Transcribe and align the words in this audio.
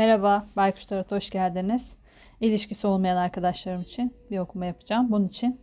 Merhaba, 0.00 0.46
Baykuş 0.56 0.84
Tarot'a 0.84 1.16
hoş 1.16 1.30
geldiniz. 1.30 1.96
İlişkisi 2.40 2.86
olmayan 2.86 3.16
arkadaşlarım 3.16 3.82
için 3.82 4.14
bir 4.30 4.38
okuma 4.38 4.66
yapacağım. 4.66 5.10
Bunun 5.10 5.26
için 5.26 5.60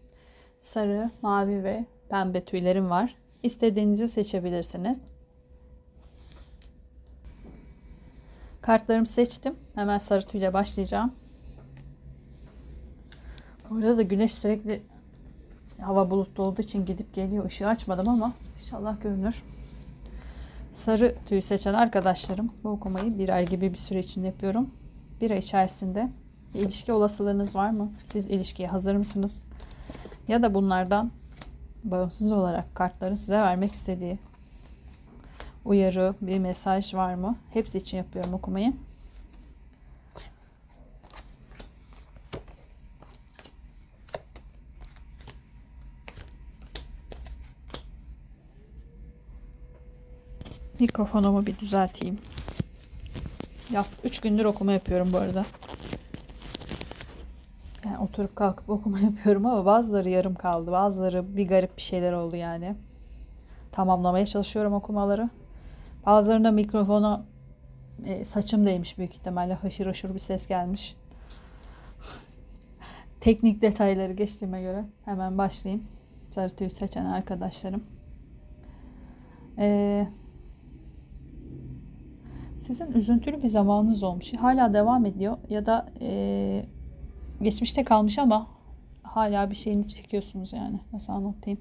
sarı, 0.59 1.11
mavi 1.21 1.63
ve 1.63 1.85
pembe 2.09 2.45
tüylerim 2.45 2.89
var. 2.89 3.15
İstediğinizi 3.43 4.07
seçebilirsiniz. 4.07 5.05
Kartlarımı 8.61 9.07
seçtim. 9.07 9.55
Hemen 9.75 9.97
sarı 9.97 10.25
tüyle 10.25 10.53
başlayacağım. 10.53 11.13
Burada 13.69 13.97
da 13.97 14.01
güneş 14.01 14.33
sürekli 14.33 14.83
hava 15.81 16.11
bulutlu 16.11 16.43
olduğu 16.43 16.61
için 16.61 16.85
gidip 16.85 17.13
geliyor. 17.13 17.45
Işığı 17.45 17.67
açmadım 17.67 18.09
ama 18.09 18.33
inşallah 18.57 19.01
görünür. 19.01 19.43
Sarı 20.77 21.15
tüy 21.25 21.41
seçen 21.41 21.73
arkadaşlarım 21.73 22.53
bu 22.63 22.69
okumayı 22.69 23.17
bir 23.17 23.29
ay 23.29 23.45
gibi 23.45 23.73
bir 23.73 23.77
süre 23.77 23.99
için 23.99 24.23
yapıyorum. 24.23 24.69
Bir 25.21 25.31
ay 25.31 25.37
içerisinde 25.37 26.09
ilişki 26.53 26.93
olasılığınız 26.93 27.55
var 27.55 27.69
mı? 27.69 27.91
Siz 28.05 28.27
ilişkiye 28.27 28.67
hazır 28.67 28.95
mısınız? 28.95 29.41
Ya 30.27 30.43
da 30.43 30.53
bunlardan 30.53 31.11
bağımsız 31.83 32.31
olarak 32.31 32.75
kartların 32.75 33.15
size 33.15 33.35
vermek 33.35 33.71
istediği 33.71 34.19
uyarı, 35.65 36.15
bir 36.21 36.39
mesaj 36.39 36.93
var 36.93 37.13
mı? 37.13 37.35
Hepsi 37.53 37.77
için 37.77 37.97
yapıyorum 37.97 38.33
okumayı. 38.33 38.73
Mikrofonumu 50.79 51.45
bir 51.45 51.59
düzelteyim. 51.59 52.19
Ya 53.71 53.85
3 54.03 54.19
gündür 54.19 54.45
okuma 54.45 54.73
yapıyorum 54.73 55.13
bu 55.13 55.17
arada. 55.17 55.45
Yani 57.85 57.97
oturup 57.97 58.35
kalkıp 58.35 58.69
okuma 58.69 58.99
yapıyorum 59.17 59.45
ama 59.45 59.65
bazıları 59.65 60.09
yarım 60.09 60.35
kaldı. 60.35 60.71
Bazıları 60.71 61.37
bir 61.37 61.47
garip 61.47 61.77
bir 61.77 61.81
şeyler 61.81 62.13
oldu 62.13 62.35
yani. 62.35 62.75
Tamamlamaya 63.71 64.25
çalışıyorum 64.25 64.73
okumaları. 64.73 65.29
Bazılarında 66.05 66.51
mikrofona 66.51 67.25
e, 68.05 68.25
saçım 68.25 68.65
değmiş 68.65 68.97
büyük 68.97 69.15
ihtimalle. 69.15 69.53
Haşır 69.53 69.85
haşır 69.85 70.13
bir 70.13 70.19
ses 70.19 70.47
gelmiş. 70.47 70.95
Teknik 73.19 73.61
detayları 73.61 74.13
geçtiğime 74.13 74.61
göre 74.61 74.85
hemen 75.05 75.37
başlayayım. 75.37 75.83
Sarı 76.29 76.55
tüy 76.55 76.69
seçen 76.69 77.05
arkadaşlarım. 77.05 77.83
Eee 79.57 80.07
sizin 82.67 82.91
üzüntülü 82.91 83.43
bir 83.43 83.47
zamanınız 83.47 84.03
olmuş. 84.03 84.33
Hala 84.33 84.73
devam 84.73 85.05
ediyor 85.05 85.37
ya 85.49 85.65
da 85.65 85.89
e, 86.01 86.65
geçmişte 87.41 87.83
kalmış 87.83 88.19
ama 88.19 88.47
hala 89.03 89.49
bir 89.49 89.55
şeyini 89.55 89.87
çekiyorsunuz 89.87 90.53
yani. 90.53 90.79
Nasıl 90.93 91.13
anlatayım? 91.13 91.59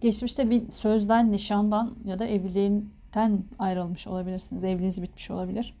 Geçmişte 0.00 0.50
bir 0.50 0.70
sözden, 0.70 1.32
nişandan 1.32 1.94
ya 2.04 2.18
da 2.18 2.26
evliliğinden 2.26 3.44
ayrılmış 3.58 4.06
olabilirsiniz. 4.06 4.64
Evliliğiniz 4.64 5.02
bitmiş 5.02 5.30
olabilir. 5.30 5.74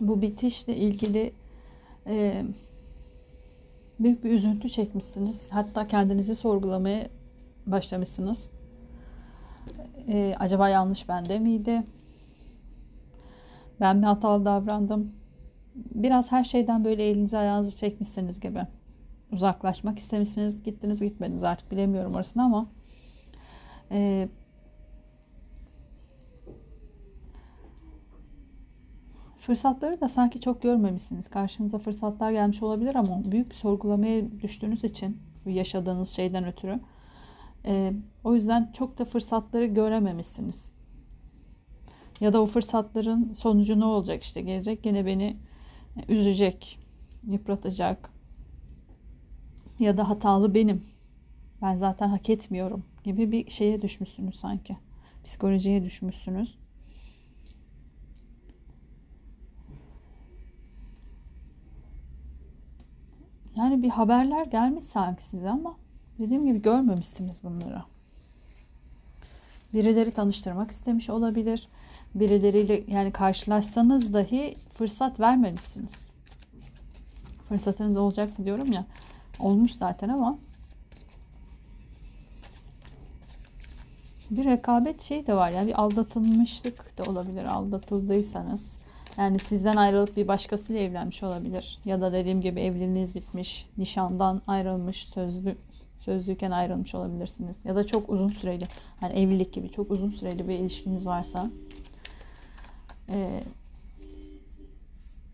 Bu 0.00 0.22
bitişle 0.22 0.76
ilgili 0.76 1.32
e, 2.06 2.44
büyük 4.00 4.24
bir 4.24 4.30
üzüntü 4.30 4.68
çekmişsiniz. 4.68 5.48
Hatta 5.52 5.86
kendinizi 5.86 6.34
sorgulamaya 6.34 7.08
başlamışsınız. 7.66 8.52
E, 10.08 10.36
acaba 10.38 10.68
yanlış 10.68 11.08
bende 11.08 11.38
miydi? 11.38 11.82
Ben 13.80 13.96
mi 13.96 14.06
hatalı 14.06 14.44
davrandım? 14.44 15.12
Biraz 15.74 16.32
her 16.32 16.44
şeyden 16.44 16.84
böyle 16.84 17.08
elinizi 17.08 17.38
ayağınızı 17.38 17.76
çekmişsiniz 17.76 18.40
gibi. 18.40 18.66
Uzaklaşmak 19.32 19.98
istemişsiniz. 19.98 20.62
Gittiniz 20.62 21.02
gitmediniz 21.02 21.44
artık 21.44 21.72
bilemiyorum 21.72 22.14
orasını 22.14 22.42
ama 22.42 22.66
e, 23.90 24.28
fırsatları 29.38 30.00
da 30.00 30.08
sanki 30.08 30.40
çok 30.40 30.62
görmemişsiniz. 30.62 31.28
Karşınıza 31.28 31.78
fırsatlar 31.78 32.30
gelmiş 32.30 32.62
olabilir 32.62 32.94
ama 32.94 33.22
büyük 33.32 33.50
bir 33.50 33.54
sorgulamaya 33.54 34.40
düştüğünüz 34.40 34.84
için 34.84 35.18
yaşadığınız 35.46 36.10
şeyden 36.10 36.46
ötürü 36.46 36.80
e, 37.66 37.92
o 38.24 38.34
yüzden 38.34 38.70
çok 38.72 38.98
da 38.98 39.04
fırsatları 39.04 39.66
görememişsiniz. 39.66 40.72
Ya 42.20 42.32
da 42.32 42.42
o 42.42 42.46
fırsatların 42.46 43.32
sonucu 43.32 43.80
ne 43.80 43.84
olacak 43.84 44.22
işte 44.22 44.40
gelecek 44.40 44.82
gene 44.82 45.06
beni 45.06 45.36
üzecek, 46.08 46.78
yıpratacak. 47.30 48.12
Ya 49.78 49.96
da 49.96 50.08
hatalı 50.08 50.54
benim. 50.54 50.84
Ben 51.62 51.76
zaten 51.76 52.08
hak 52.08 52.30
etmiyorum 52.30 52.84
gibi 53.04 53.32
bir 53.32 53.50
şeye 53.50 53.82
düşmüşsünüz 53.82 54.34
sanki. 54.34 54.76
Psikolojiye 55.24 55.84
düşmüşsünüz. 55.84 56.58
Yani 63.56 63.82
bir 63.82 63.88
haberler 63.88 64.46
gelmiş 64.46 64.84
sanki 64.84 65.24
size 65.24 65.50
ama 65.50 65.76
dediğim 66.18 66.46
gibi 66.46 66.62
görmemişsiniz 66.62 67.44
bunları. 67.44 67.82
Birileri 69.74 70.10
tanıştırmak 70.10 70.70
istemiş 70.70 71.10
olabilir. 71.10 71.68
Birileriyle 72.14 72.84
yani 72.88 73.12
karşılaşsanız 73.12 74.12
dahi 74.12 74.54
fırsat 74.72 75.20
vermemişsiniz. 75.20 76.12
Fırsatınız 77.48 77.96
olacak 77.96 78.28
diyorum 78.44 78.72
ya. 78.72 78.86
Olmuş 79.40 79.72
zaten 79.72 80.08
ama 80.08 80.38
bir 84.30 84.44
rekabet 84.44 85.00
şey 85.00 85.26
de 85.26 85.34
var. 85.34 85.50
Yani 85.50 85.68
bir 85.68 85.80
aldatılmışlık 85.80 86.98
da 86.98 87.10
olabilir. 87.10 87.44
Aldatıldıysanız. 87.44 88.84
Yani 89.16 89.38
sizden 89.38 89.76
ayrılıp 89.76 90.16
bir 90.16 90.28
başkasıyla 90.28 90.82
evlenmiş 90.82 91.22
olabilir. 91.22 91.78
Ya 91.84 92.00
da 92.00 92.12
dediğim 92.12 92.40
gibi 92.40 92.60
evliliğiniz 92.60 93.14
bitmiş, 93.14 93.66
nişandan 93.78 94.42
ayrılmış, 94.46 95.04
sözlü 95.04 95.56
sözlüyken 96.00 96.50
ayrılmış 96.50 96.94
olabilirsiniz. 96.94 97.60
Ya 97.64 97.76
da 97.76 97.84
çok 97.84 98.10
uzun 98.10 98.28
süreli, 98.28 98.64
hani 99.00 99.12
evlilik 99.12 99.52
gibi 99.52 99.70
çok 99.70 99.90
uzun 99.90 100.10
süreli 100.10 100.48
bir 100.48 100.58
ilişkiniz 100.58 101.06
varsa 101.06 101.50
e, 103.08 103.42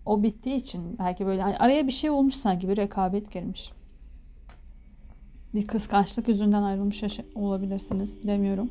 o 0.07 0.23
bittiği 0.23 0.57
için 0.57 0.99
belki 0.99 1.27
böyle 1.27 1.43
hani 1.43 1.59
araya 1.59 1.87
bir 1.87 1.93
şey 1.93 2.11
olmuş 2.11 2.35
sanki 2.35 2.69
bir 2.69 2.77
rekabet 2.77 3.33
girmiş. 3.33 3.73
Bir 5.55 5.67
kıskançlık 5.67 6.29
yüzünden 6.29 6.63
ayrılmış 6.63 7.03
olabilirsiniz. 7.35 8.23
Bilemiyorum. 8.23 8.71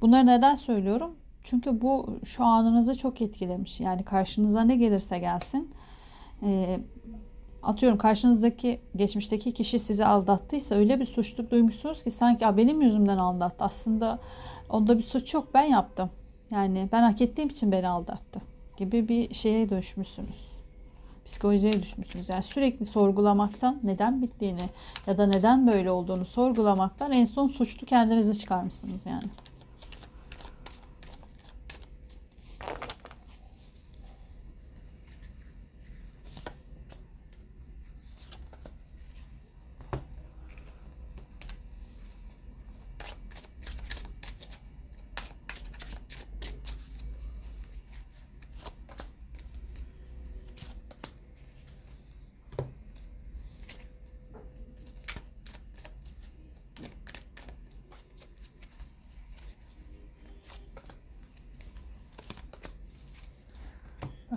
Bunları 0.00 0.26
neden 0.26 0.54
söylüyorum? 0.54 1.16
Çünkü 1.42 1.80
bu 1.80 2.18
şu 2.24 2.44
anınızı 2.44 2.96
çok 2.96 3.22
etkilemiş. 3.22 3.80
Yani 3.80 4.04
karşınıza 4.04 4.64
ne 4.64 4.76
gelirse 4.76 5.18
gelsin. 5.18 5.70
E, 6.42 6.80
atıyorum 7.62 7.98
karşınızdaki 7.98 8.80
geçmişteki 8.96 9.52
kişi 9.52 9.78
sizi 9.78 10.06
aldattıysa 10.06 10.74
öyle 10.74 11.00
bir 11.00 11.04
suçluluk 11.04 11.50
duymuşsunuz 11.50 12.04
ki 12.04 12.10
sanki 12.10 12.44
benim 12.56 12.80
yüzümden 12.80 13.18
aldattı. 13.18 13.64
Aslında 13.64 14.18
onda 14.68 14.98
bir 14.98 15.02
suç 15.02 15.34
yok 15.34 15.48
ben 15.54 15.62
yaptım. 15.62 16.10
Yani 16.50 16.88
ben 16.92 17.02
hak 17.02 17.20
ettiğim 17.20 17.48
için 17.48 17.72
beni 17.72 17.88
aldattı 17.88 18.40
gibi 18.76 19.08
bir 19.08 19.34
şeye 19.34 19.68
düşmüşsünüz. 19.70 20.52
Psikolojiye 21.24 21.72
düşmüşsünüz. 21.72 22.28
Yani 22.28 22.42
sürekli 22.42 22.86
sorgulamaktan 22.86 23.80
neden 23.82 24.22
bittiğini 24.22 24.62
ya 25.06 25.18
da 25.18 25.26
neden 25.26 25.66
böyle 25.66 25.90
olduğunu 25.90 26.24
sorgulamaktan 26.24 27.12
en 27.12 27.24
son 27.24 27.48
suçlu 27.48 27.86
kendinizi 27.86 28.38
çıkarmışsınız 28.38 29.06
yani. 29.06 29.22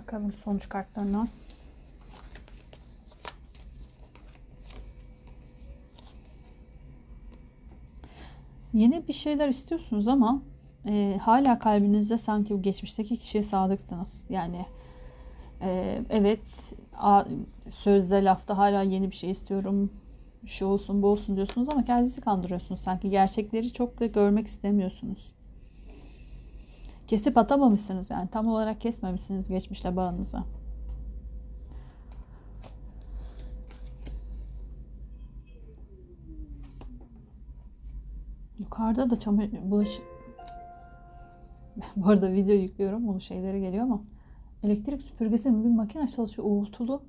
Bakalım 0.06 0.32
sonuç 0.32 0.68
kartlarına. 0.68 1.28
Yeni 8.74 9.08
bir 9.08 9.12
şeyler 9.12 9.48
istiyorsunuz 9.48 10.08
ama 10.08 10.42
e, 10.88 11.18
hala 11.22 11.58
kalbinizde 11.58 12.16
sanki 12.16 12.54
bu 12.54 12.62
geçmişteki 12.62 13.16
kişiye 13.16 13.42
sadıksınız. 13.42 14.26
Yani 14.28 14.66
Ee, 15.62 16.02
evet 16.10 16.40
a, 16.98 17.24
sözde 17.70 18.24
lafta 18.24 18.58
hala 18.58 18.82
yeni 18.82 19.10
bir 19.10 19.16
şey 19.16 19.30
istiyorum 19.30 19.90
şu 20.46 20.66
olsun 20.66 21.02
bu 21.02 21.06
olsun 21.08 21.36
diyorsunuz 21.36 21.68
ama 21.68 21.84
kendinizi 21.84 22.20
kandırıyorsunuz 22.20 22.80
sanki 22.80 23.10
gerçekleri 23.10 23.72
çok 23.72 24.00
da 24.00 24.06
görmek 24.06 24.46
istemiyorsunuz. 24.46 25.32
Kesip 27.06 27.38
atamamışsınız 27.38 28.10
yani 28.10 28.28
tam 28.28 28.46
olarak 28.46 28.80
kesmemişsiniz 28.80 29.48
geçmişle 29.48 29.96
bağınızı. 29.96 30.42
Yukarıda 38.58 39.10
da 39.10 39.18
çamur 39.18 39.42
bulaş 39.62 40.00
Bu 41.96 42.08
arada 42.08 42.32
video 42.32 42.54
yüklüyorum. 42.54 43.08
Onun 43.08 43.18
şeyleri 43.18 43.60
geliyor 43.60 43.84
ama 43.84 44.02
elektrik 44.62 45.02
süpürgesi 45.02 45.64
bir 45.64 45.70
makine 45.70 46.08
çalışıyor 46.08 46.48
uğultulu. 46.48 47.02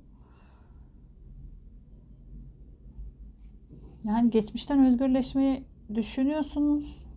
Yani 4.04 4.30
geçmişten 4.30 4.86
özgürleşmeyi 4.86 5.64
düşünüyorsunuz. 5.94 7.07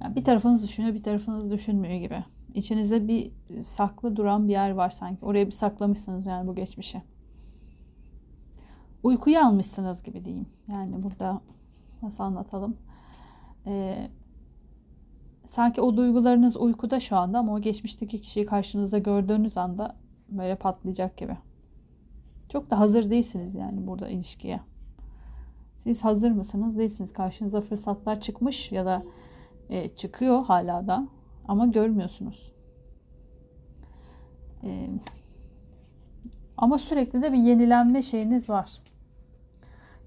Yani 0.00 0.16
bir 0.16 0.24
tarafınız 0.24 0.62
düşünüyor, 0.62 0.94
bir 0.94 1.02
tarafınız 1.02 1.50
düşünmüyor 1.50 1.94
gibi. 1.94 2.24
İçinizde 2.54 3.08
bir 3.08 3.32
saklı 3.62 4.16
duran 4.16 4.48
bir 4.48 4.52
yer 4.52 4.70
var 4.70 4.90
sanki. 4.90 5.24
Oraya 5.24 5.46
bir 5.46 5.50
saklamışsınız 5.50 6.26
yani 6.26 6.48
bu 6.48 6.54
geçmişi. 6.54 7.02
Uykuya 9.02 9.46
almışsınız 9.46 10.02
gibi 10.02 10.24
diyeyim. 10.24 10.46
Yani 10.68 11.02
burada 11.02 11.40
nasıl 12.02 12.24
anlatalım? 12.24 12.76
Ee, 13.66 14.10
sanki 15.46 15.80
o 15.80 15.96
duygularınız 15.96 16.56
uykuda 16.56 17.00
şu 17.00 17.16
anda 17.16 17.38
ama 17.38 17.54
o 17.54 17.60
geçmişteki 17.60 18.20
kişiyi 18.20 18.46
karşınızda 18.46 18.98
gördüğünüz 18.98 19.58
anda 19.58 19.96
böyle 20.28 20.56
patlayacak 20.56 21.16
gibi. 21.16 21.36
Çok 22.48 22.70
da 22.70 22.80
hazır 22.80 23.10
değilsiniz 23.10 23.54
yani 23.54 23.86
burada 23.86 24.08
ilişkiye. 24.08 24.60
Siz 25.76 26.04
hazır 26.04 26.30
mısınız? 26.30 26.78
Değilsiniz. 26.78 27.12
Karşınıza 27.12 27.60
fırsatlar 27.60 28.20
çıkmış 28.20 28.72
ya 28.72 28.86
da 28.86 29.02
e, 29.70 29.88
çıkıyor 29.88 30.44
hala 30.44 30.86
da 30.86 31.08
ama 31.48 31.66
görmüyorsunuz. 31.66 32.52
E, 34.64 34.88
ama 36.56 36.78
sürekli 36.78 37.22
de 37.22 37.32
bir 37.32 37.38
yenilenme 37.38 38.02
şeyiniz 38.02 38.50
var. 38.50 38.78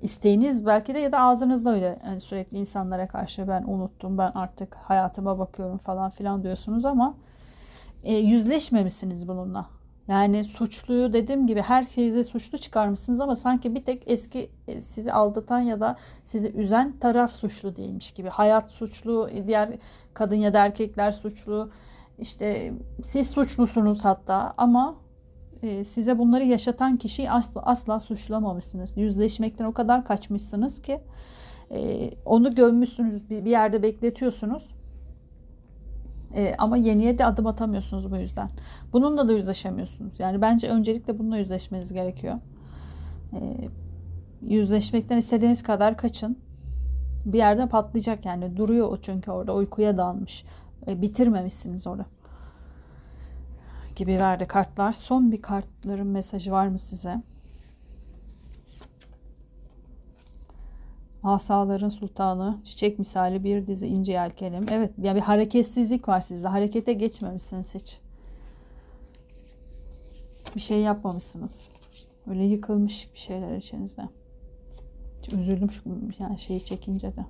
İsteğiniz 0.01 0.65
belki 0.65 0.95
de 0.95 0.99
ya 0.99 1.11
da 1.11 1.19
ağzınızda 1.19 1.71
öyle 1.71 1.99
yani 2.05 2.19
sürekli 2.19 2.57
insanlara 2.57 3.07
karşı 3.07 3.47
ben 3.47 3.63
unuttum 3.63 4.17
ben 4.17 4.31
artık 4.35 4.75
hayatıma 4.75 5.39
bakıyorum 5.39 5.77
falan 5.77 6.09
filan 6.09 6.43
diyorsunuz 6.43 6.85
ama 6.85 7.17
e, 8.03 8.15
yüzleşmemişsiniz 8.15 9.27
bununla. 9.27 9.76
Yani 10.07 10.43
suçluyu 10.43 11.13
dediğim 11.13 11.47
gibi 11.47 11.61
herkese 11.61 12.23
suçlu 12.23 12.57
çıkarmışsınız 12.57 13.21
ama 13.21 13.35
sanki 13.35 13.75
bir 13.75 13.83
tek 13.83 14.03
eski 14.05 14.51
e, 14.67 14.81
sizi 14.81 15.13
aldatan 15.13 15.59
ya 15.59 15.79
da 15.79 15.95
sizi 16.23 16.51
üzen 16.51 16.99
taraf 16.99 17.31
suçlu 17.31 17.75
değilmiş 17.75 18.11
gibi. 18.11 18.29
Hayat 18.29 18.71
suçlu, 18.71 19.29
diğer 19.47 19.69
kadın 20.13 20.35
ya 20.35 20.53
da 20.53 20.65
erkekler 20.65 21.11
suçlu. 21.11 21.71
İşte 22.19 22.73
siz 23.03 23.29
suçlusunuz 23.29 24.05
hatta 24.05 24.53
ama 24.57 24.95
e, 25.63 25.83
size 25.83 26.19
bunları 26.19 26.43
yaşatan 26.43 26.97
kişiyi 26.97 27.31
asla, 27.31 27.61
asla 27.61 27.99
suçlamamışsınız. 27.99 28.97
Yüzleşmekten 28.97 29.65
o 29.65 29.73
kadar 29.73 30.05
kaçmışsınız 30.05 30.81
ki 30.81 30.99
e, 31.71 32.11
onu 32.25 32.55
gömmüşsünüz 32.55 33.29
bir 33.29 33.45
yerde 33.45 33.83
bekletiyorsunuz 33.83 34.76
e, 36.35 36.55
ama 36.57 36.77
yeniye 36.77 37.17
de 37.17 37.25
adım 37.25 37.47
atamıyorsunuz 37.47 38.11
bu 38.11 38.17
yüzden. 38.17 38.49
Bununla 38.93 39.27
da 39.27 39.33
yüzleşemiyorsunuz. 39.33 40.19
Yani 40.19 40.41
bence 40.41 40.69
öncelikle 40.69 41.19
bununla 41.19 41.37
yüzleşmeniz 41.37 41.93
gerekiyor. 41.93 42.35
E, 43.33 43.69
yüzleşmekten 44.41 45.17
istediğiniz 45.17 45.63
kadar 45.63 45.97
kaçın. 45.97 46.37
Bir 47.25 47.37
yerde 47.37 47.67
patlayacak 47.67 48.25
yani. 48.25 48.57
Duruyor 48.57 48.91
o 48.91 48.97
çünkü 48.97 49.31
orada 49.31 49.53
uykuya 49.53 49.97
dalmış. 49.97 50.45
E, 50.87 51.01
bitirmemişsiniz 51.01 51.87
orada. 51.87 52.05
Gibi 53.95 54.21
verdi 54.21 54.45
kartlar. 54.45 54.93
Son 54.93 55.31
bir 55.31 55.41
kartların 55.41 56.07
mesajı 56.07 56.51
var 56.51 56.67
mı 56.67 56.77
size? 56.77 57.21
Asaların 61.23 61.89
sultanı, 61.89 62.59
çiçek 62.63 62.99
misali 62.99 63.43
bir 63.43 63.67
dizi 63.67 63.87
ince 63.87 64.13
yelkenim. 64.13 64.65
Evet 64.71 64.91
ya 64.97 65.15
bir 65.15 65.21
hareketsizlik 65.21 66.07
var 66.07 66.21
sizde. 66.21 66.47
Harekete 66.47 66.93
geçmemişsiniz 66.93 67.75
hiç. 67.75 67.99
Bir 70.55 70.61
şey 70.61 70.81
yapmamışsınız. 70.81 71.75
Öyle 72.29 72.43
yıkılmış 72.43 73.13
bir 73.13 73.19
şeyler 73.19 73.57
içinizde. 73.57 74.01
Hiç 75.21 75.33
üzüldüm 75.33 75.71
şu 75.71 75.83
yani 76.19 76.39
şeyi 76.39 76.65
çekince 76.65 77.15
de. 77.15 77.25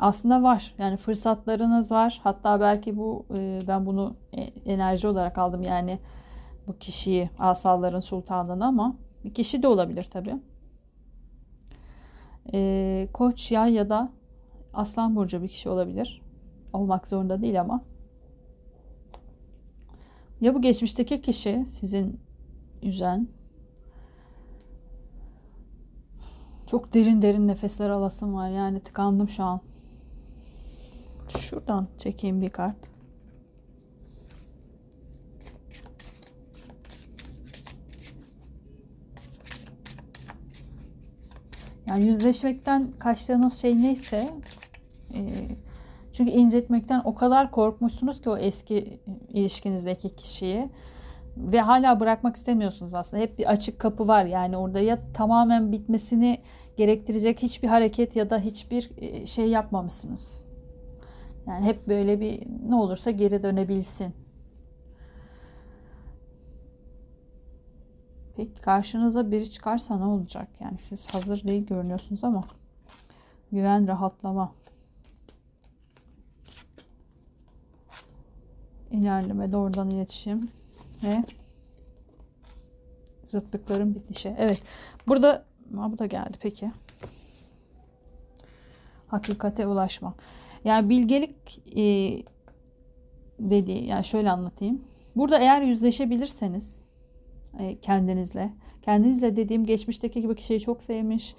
Aslında 0.00 0.42
var. 0.42 0.74
Yani 0.78 0.96
fırsatlarınız 0.96 1.92
var. 1.92 2.20
Hatta 2.24 2.60
belki 2.60 2.96
bu 2.96 3.26
e, 3.36 3.58
ben 3.68 3.86
bunu 3.86 4.16
e, 4.32 4.42
enerji 4.42 5.08
olarak 5.08 5.38
aldım. 5.38 5.62
Yani 5.62 5.98
bu 6.66 6.78
kişiyi 6.78 7.30
asalların 7.38 8.00
sultanını 8.00 8.66
ama 8.66 8.96
bir 9.24 9.34
kişi 9.34 9.62
de 9.62 9.68
olabilir 9.68 10.02
tabii 10.02 10.34
e, 12.54 13.08
koç, 13.12 13.52
yay 13.52 13.72
ya 13.72 13.90
da 13.90 14.12
aslan 14.74 15.16
burcu 15.16 15.42
bir 15.42 15.48
kişi 15.48 15.68
olabilir. 15.68 16.22
Olmak 16.72 17.08
zorunda 17.08 17.42
değil 17.42 17.60
ama. 17.60 17.82
Ya 20.40 20.54
bu 20.54 20.60
geçmişteki 20.60 21.22
kişi 21.22 21.64
sizin 21.66 22.20
üzen, 22.82 23.28
çok 26.66 26.94
derin 26.94 27.22
derin 27.22 27.48
nefesler 27.48 27.90
alasım 27.90 28.34
var. 28.34 28.50
Yani 28.50 28.80
tıkandım 28.80 29.28
şu 29.28 29.44
an. 29.44 29.60
Şuradan 31.28 31.88
çekeyim 31.98 32.40
bir 32.40 32.50
kart. 32.50 32.76
Yani 41.88 42.06
yüzleşmekten 42.06 42.88
kaçtığınız 42.98 43.58
şey 43.58 43.82
neyse 43.82 44.28
e, 45.14 45.20
çünkü 46.12 46.30
incitmekten 46.30 47.02
o 47.04 47.14
kadar 47.14 47.50
korkmuşsunuz 47.50 48.20
ki 48.20 48.30
o 48.30 48.36
eski 48.36 49.00
ilişkinizdeki 49.28 50.16
kişiyi 50.16 50.68
ve 51.36 51.60
hala 51.60 52.00
bırakmak 52.00 52.36
istemiyorsunuz 52.36 52.94
aslında. 52.94 53.22
Hep 53.22 53.38
bir 53.38 53.50
açık 53.50 53.78
kapı 53.78 54.08
var 54.08 54.24
yani 54.24 54.56
orada 54.56 54.80
ya 54.80 54.98
tamamen 55.14 55.72
bitmesini 55.72 56.40
gerektirecek 56.76 57.42
hiçbir 57.42 57.68
hareket 57.68 58.16
ya 58.16 58.30
da 58.30 58.38
hiçbir 58.38 58.90
e, 58.98 59.26
şey 59.26 59.48
yapmamışsınız. 59.48 60.44
Yani 61.46 61.64
hep 61.66 61.88
böyle 61.88 62.20
bir 62.20 62.46
ne 62.68 62.74
olursa 62.74 63.10
geri 63.10 63.42
dönebilsin 63.42 64.14
Peki 68.38 68.60
karşınıza 68.60 69.30
biri 69.30 69.50
çıkarsa 69.50 69.96
ne 69.98 70.04
olacak? 70.04 70.48
Yani 70.60 70.78
siz 70.78 71.14
hazır 71.14 71.44
değil 71.44 71.66
görünüyorsunuz 71.66 72.24
ama 72.24 72.40
güven, 73.52 73.88
rahatlama. 73.88 74.52
İlerleme, 78.90 79.52
doğrudan 79.52 79.90
iletişim 79.90 80.50
ve 81.04 81.24
zıtlıkların 83.22 83.94
bitişi. 83.94 84.34
Evet. 84.38 84.62
Burada 85.06 85.44
ha, 85.76 85.92
bu 85.92 85.98
da 85.98 86.06
geldi 86.06 86.38
peki. 86.40 86.72
Hakikate 89.06 89.66
ulaşma. 89.66 90.14
Yani 90.64 90.90
bilgelik 90.90 91.58
e, 91.76 91.84
dediği 93.40 93.86
yani 93.86 94.04
şöyle 94.04 94.30
anlatayım. 94.30 94.84
Burada 95.16 95.38
eğer 95.38 95.62
yüzleşebilirseniz 95.62 96.87
kendinizle. 97.82 98.52
Kendinizle 98.82 99.36
dediğim 99.36 99.64
geçmişteki 99.64 100.20
gibi 100.20 100.34
kişiyi 100.34 100.60
çok 100.60 100.82
sevmiş. 100.82 101.34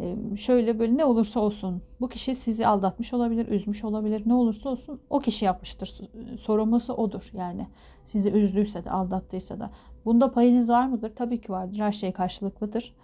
E, 0.00 0.16
şöyle 0.36 0.78
böyle 0.78 0.96
ne 0.96 1.04
olursa 1.04 1.40
olsun 1.40 1.82
bu 2.00 2.08
kişi 2.08 2.34
sizi 2.34 2.66
aldatmış 2.66 3.14
olabilir, 3.14 3.48
üzmüş 3.48 3.84
olabilir. 3.84 4.22
Ne 4.26 4.34
olursa 4.34 4.68
olsun 4.68 5.00
o 5.10 5.18
kişi 5.18 5.44
yapmıştır. 5.44 6.00
Sorumlusu 6.38 6.92
odur 6.92 7.30
yani. 7.34 7.66
Sizi 8.04 8.30
üzdüyse 8.30 8.84
de, 8.84 8.90
aldattıysa 8.90 9.60
da. 9.60 9.70
Bunda 10.04 10.32
payınız 10.32 10.70
var 10.70 10.86
mıdır? 10.86 11.12
Tabii 11.16 11.40
ki 11.40 11.52
vardır. 11.52 11.78
Her 11.78 11.92
şey 11.92 12.12
karşılıklıdır. 12.12 12.94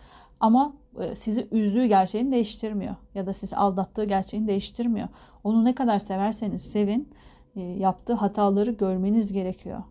Ama 0.40 0.72
e, 0.98 1.14
sizi 1.14 1.48
üzdüğü 1.50 1.86
gerçeğini 1.86 2.32
değiştirmiyor. 2.32 2.94
Ya 3.14 3.26
da 3.26 3.32
sizi 3.32 3.56
aldattığı 3.56 4.04
gerçeğini 4.04 4.48
değiştirmiyor. 4.48 5.08
Onu 5.44 5.64
ne 5.64 5.74
kadar 5.74 5.98
severseniz 5.98 6.62
sevin, 6.62 7.08
yaptığı 7.56 8.14
hataları 8.14 8.70
görmeniz 8.70 9.32
gerekiyor 9.32 9.82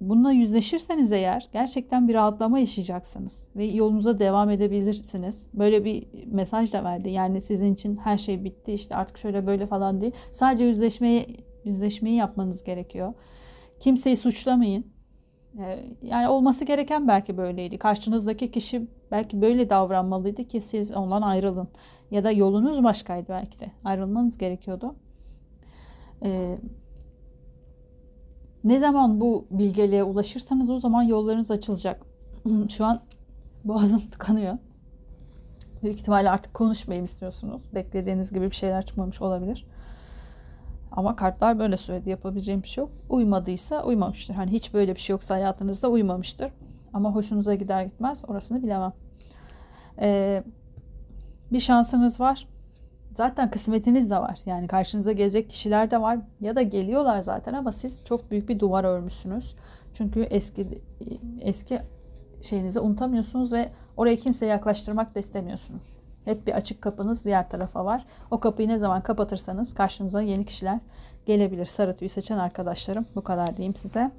bununla 0.00 0.32
yüzleşirseniz 0.32 1.12
eğer 1.12 1.48
gerçekten 1.52 2.08
bir 2.08 2.14
rahatlama 2.14 2.58
yaşayacaksınız 2.58 3.50
ve 3.56 3.64
yolunuza 3.64 4.18
devam 4.18 4.50
edebilirsiniz. 4.50 5.48
Böyle 5.54 5.84
bir 5.84 6.06
mesaj 6.26 6.72
da 6.72 6.84
verdi. 6.84 7.10
Yani 7.10 7.40
sizin 7.40 7.72
için 7.74 7.96
her 7.96 8.18
şey 8.18 8.44
bitti 8.44 8.72
işte 8.72 8.96
artık 8.96 9.18
şöyle 9.18 9.46
böyle 9.46 9.66
falan 9.66 10.00
değil. 10.00 10.12
Sadece 10.30 10.64
yüzleşmeye 10.64 11.26
yüzleşmeyi 11.64 12.16
yapmanız 12.16 12.64
gerekiyor. 12.64 13.14
Kimseyi 13.80 14.16
suçlamayın. 14.16 14.86
Ee, 15.58 15.84
yani 16.02 16.28
olması 16.28 16.64
gereken 16.64 17.08
belki 17.08 17.36
böyleydi. 17.36 17.78
Karşınızdaki 17.78 18.50
kişi 18.50 18.88
belki 19.10 19.42
böyle 19.42 19.70
davranmalıydı 19.70 20.44
ki 20.44 20.60
siz 20.60 20.92
ondan 20.92 21.22
ayrılın. 21.22 21.68
Ya 22.10 22.24
da 22.24 22.30
yolunuz 22.30 22.84
başkaydı 22.84 23.26
belki 23.28 23.60
de. 23.60 23.70
Ayrılmanız 23.84 24.38
gerekiyordu. 24.38 24.94
Ee, 26.22 26.58
ne 28.66 28.78
zaman 28.78 29.20
bu 29.20 29.46
bilgeliğe 29.50 30.04
ulaşırsanız 30.04 30.70
o 30.70 30.78
zaman 30.78 31.02
yollarınız 31.02 31.50
açılacak. 31.50 32.02
Şu 32.68 32.84
an 32.84 33.00
boğazım 33.64 34.00
tıkanıyor. 34.10 34.58
Büyük 35.82 35.98
ihtimalle 35.98 36.30
artık 36.30 36.54
konuşmayayım 36.54 37.04
istiyorsunuz. 37.04 37.62
Beklediğiniz 37.74 38.32
gibi 38.32 38.50
bir 38.50 38.56
şeyler 38.56 38.86
çıkmamış 38.86 39.22
olabilir. 39.22 39.66
Ama 40.92 41.16
kartlar 41.16 41.58
böyle 41.58 41.76
söyledi. 41.76 42.10
Yapabileceğim 42.10 42.62
bir 42.62 42.68
şey 42.68 42.82
yok. 42.84 42.90
Uymadıysa 43.08 43.84
uymamıştır. 43.84 44.34
Hani 44.34 44.52
hiç 44.52 44.74
böyle 44.74 44.94
bir 44.94 45.00
şey 45.00 45.14
yoksa 45.14 45.34
hayatınızda 45.34 45.88
uymamıştır. 45.88 46.52
Ama 46.92 47.14
hoşunuza 47.14 47.54
gider 47.54 47.82
gitmez 47.82 48.24
orasını 48.28 48.62
bilemem. 48.62 48.92
Ee, 50.00 50.44
bir 51.52 51.60
şansınız 51.60 52.20
var. 52.20 52.48
Zaten 53.16 53.50
kısmetiniz 53.50 54.10
de 54.10 54.18
var. 54.18 54.38
Yani 54.46 54.68
karşınıza 54.68 55.12
gelecek 55.12 55.50
kişiler 55.50 55.90
de 55.90 56.02
var. 56.02 56.18
Ya 56.40 56.56
da 56.56 56.62
geliyorlar 56.62 57.20
zaten 57.20 57.54
ama 57.54 57.72
siz 57.72 58.04
çok 58.04 58.30
büyük 58.30 58.48
bir 58.48 58.60
duvar 58.60 58.84
örmüşsünüz. 58.84 59.56
Çünkü 59.94 60.20
eski 60.22 60.66
eski 61.40 61.80
şeyinizi 62.42 62.80
unutamıyorsunuz 62.80 63.52
ve 63.52 63.68
oraya 63.96 64.16
kimseye 64.16 64.46
yaklaştırmak 64.46 65.14
da 65.14 65.18
istemiyorsunuz. 65.18 65.82
Hep 66.24 66.46
bir 66.46 66.52
açık 66.52 66.82
kapınız 66.82 67.24
diğer 67.24 67.50
tarafa 67.50 67.84
var. 67.84 68.04
O 68.30 68.40
kapıyı 68.40 68.68
ne 68.68 68.78
zaman 68.78 69.02
kapatırsanız 69.02 69.74
karşınıza 69.74 70.22
yeni 70.22 70.44
kişiler 70.44 70.78
gelebilir. 71.26 71.66
Sarı 71.66 71.96
tüy 71.96 72.08
seçen 72.08 72.38
arkadaşlarım. 72.38 73.06
Bu 73.14 73.20
kadar 73.20 73.56
diyeyim 73.56 73.74
size. 73.74 74.10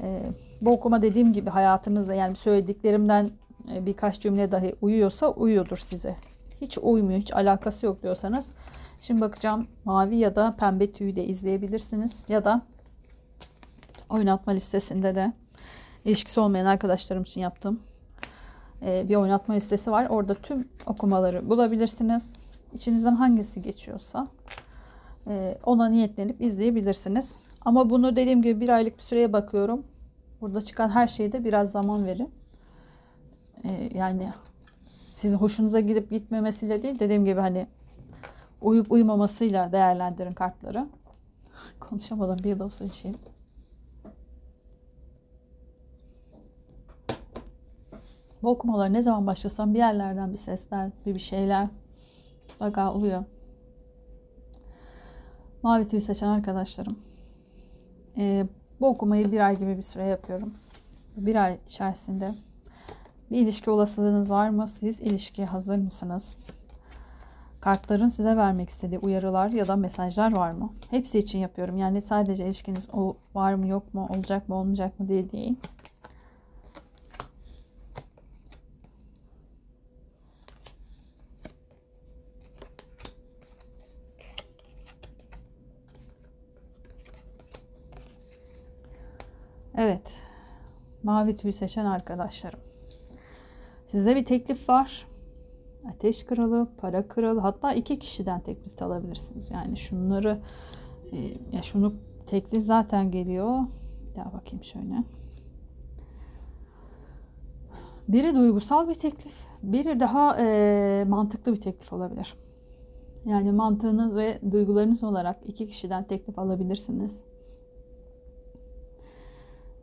Ee, 0.00 0.22
bu 0.60 0.70
okuma 0.70 1.02
dediğim 1.02 1.32
gibi 1.32 1.50
hayatınızda 1.50 2.14
yani 2.14 2.36
söylediklerimden 2.36 3.30
e, 3.74 3.86
birkaç 3.86 4.20
cümle 4.20 4.52
dahi 4.52 4.74
uyuyorsa 4.80 5.30
uyuyordur 5.30 5.76
size. 5.76 6.16
Hiç 6.60 6.78
uymuyor, 6.78 7.20
hiç 7.20 7.34
alakası 7.34 7.86
yok 7.86 8.02
diyorsanız. 8.02 8.54
Şimdi 9.00 9.20
bakacağım 9.20 9.68
mavi 9.84 10.16
ya 10.16 10.36
da 10.36 10.54
pembe 10.58 10.92
tüyü 10.92 11.16
de 11.16 11.24
izleyebilirsiniz. 11.24 12.24
Ya 12.28 12.44
da 12.44 12.62
oynatma 14.10 14.52
listesinde 14.52 15.14
de 15.14 15.32
ilişkisi 16.04 16.40
olmayan 16.40 16.66
arkadaşlarım 16.66 17.22
için 17.22 17.40
yaptığım 17.40 17.80
e, 18.82 19.08
bir 19.08 19.16
oynatma 19.16 19.54
listesi 19.54 19.90
var. 19.90 20.06
Orada 20.10 20.34
tüm 20.34 20.68
okumaları 20.86 21.50
bulabilirsiniz. 21.50 22.36
İçinizden 22.72 23.14
hangisi 23.14 23.62
geçiyorsa 23.62 24.26
e, 25.26 25.58
ona 25.64 25.88
niyetlenip 25.88 26.40
izleyebilirsiniz. 26.40 27.38
Ama 27.64 27.90
bunu 27.90 28.16
dediğim 28.16 28.42
gibi 28.42 28.60
bir 28.60 28.68
aylık 28.68 28.98
bir 28.98 29.02
süreye 29.02 29.32
bakıyorum. 29.32 29.84
Burada 30.40 30.60
çıkan 30.60 30.88
her 30.88 31.06
şeyde 31.06 31.44
biraz 31.44 31.70
zaman 31.70 32.06
verin. 32.06 32.30
E, 33.64 33.90
yani 33.94 34.32
sizin 35.18 35.38
hoşunuza 35.38 35.80
gidip 35.80 36.10
gitmemesiyle 36.10 36.82
değil 36.82 36.98
dediğim 36.98 37.24
gibi 37.24 37.40
hani 37.40 37.66
uyup 38.60 38.92
uyumamasıyla 38.92 39.72
değerlendirin 39.72 40.30
kartları. 40.30 40.88
Konuşamadım 41.80 42.38
bir 42.44 42.48
yıl 42.48 42.60
olsa 42.60 42.84
işeyim. 42.84 43.16
Bu 48.42 48.50
okumalar 48.50 48.92
ne 48.92 49.02
zaman 49.02 49.26
başlasam 49.26 49.74
bir 49.74 49.78
yerlerden 49.78 50.32
bir 50.32 50.36
sesler, 50.36 50.90
bir 51.06 51.14
bir 51.14 51.20
şeyler 51.20 51.68
mutlaka 52.48 52.92
oluyor. 52.94 53.24
Mavi 55.62 55.88
tüy 55.88 56.00
seçen 56.00 56.28
arkadaşlarım. 56.28 56.98
Ee, 58.16 58.46
bu 58.80 58.88
okumayı 58.88 59.32
bir 59.32 59.40
ay 59.40 59.58
gibi 59.58 59.76
bir 59.76 59.82
süre 59.82 60.04
yapıyorum. 60.04 60.54
Bir 61.16 61.44
ay 61.44 61.58
içerisinde 61.66 62.30
bir 63.30 63.38
ilişki 63.38 63.70
olasılığınız 63.70 64.30
var 64.30 64.48
mı? 64.48 64.68
Siz 64.68 65.00
ilişkiye 65.00 65.46
hazır 65.46 65.76
mısınız? 65.76 66.38
Kartların 67.60 68.08
size 68.08 68.36
vermek 68.36 68.68
istediği 68.68 68.98
uyarılar 68.98 69.48
ya 69.48 69.68
da 69.68 69.76
mesajlar 69.76 70.36
var 70.36 70.50
mı? 70.50 70.72
Hepsi 70.90 71.18
için 71.18 71.38
yapıyorum. 71.38 71.76
Yani 71.76 72.02
sadece 72.02 72.44
ilişkiniz 72.44 72.88
o 72.92 73.16
var 73.34 73.54
mı 73.54 73.68
yok 73.68 73.94
mu 73.94 74.08
olacak 74.10 74.48
mı 74.48 74.54
olmayacak 74.54 75.00
mı 75.00 75.08
diye 75.08 75.30
değil. 75.30 75.56
Evet. 89.76 90.20
Mavi 91.02 91.36
tüy 91.36 91.52
seçen 91.52 91.84
arkadaşlarım. 91.84 92.60
Size 93.88 94.16
bir 94.16 94.24
teklif 94.24 94.68
var. 94.68 95.06
Ateş 95.90 96.24
kralı, 96.24 96.68
para 96.78 97.08
kralı 97.08 97.40
hatta 97.40 97.72
iki 97.72 97.98
kişiden 97.98 98.40
teklif 98.40 98.78
de 98.78 98.84
alabilirsiniz. 98.84 99.50
Yani 99.50 99.76
şunları 99.76 100.40
e, 101.12 101.16
ya 101.52 101.62
şunu 101.62 101.94
teklif 102.26 102.62
zaten 102.62 103.10
geliyor. 103.10 103.60
Daha 104.16 104.32
bakayım 104.32 104.64
şöyle. 104.64 105.04
Biri 108.08 108.34
duygusal 108.34 108.88
bir 108.88 108.94
teklif, 108.94 109.34
biri 109.62 110.00
daha 110.00 110.36
e, 110.40 111.04
mantıklı 111.08 111.52
bir 111.52 111.60
teklif 111.60 111.92
olabilir. 111.92 112.34
Yani 113.24 113.52
mantığınız 113.52 114.16
ve 114.16 114.40
duygularınız 114.50 115.04
olarak 115.04 115.36
iki 115.44 115.66
kişiden 115.66 116.04
teklif 116.04 116.38
alabilirsiniz. 116.38 117.24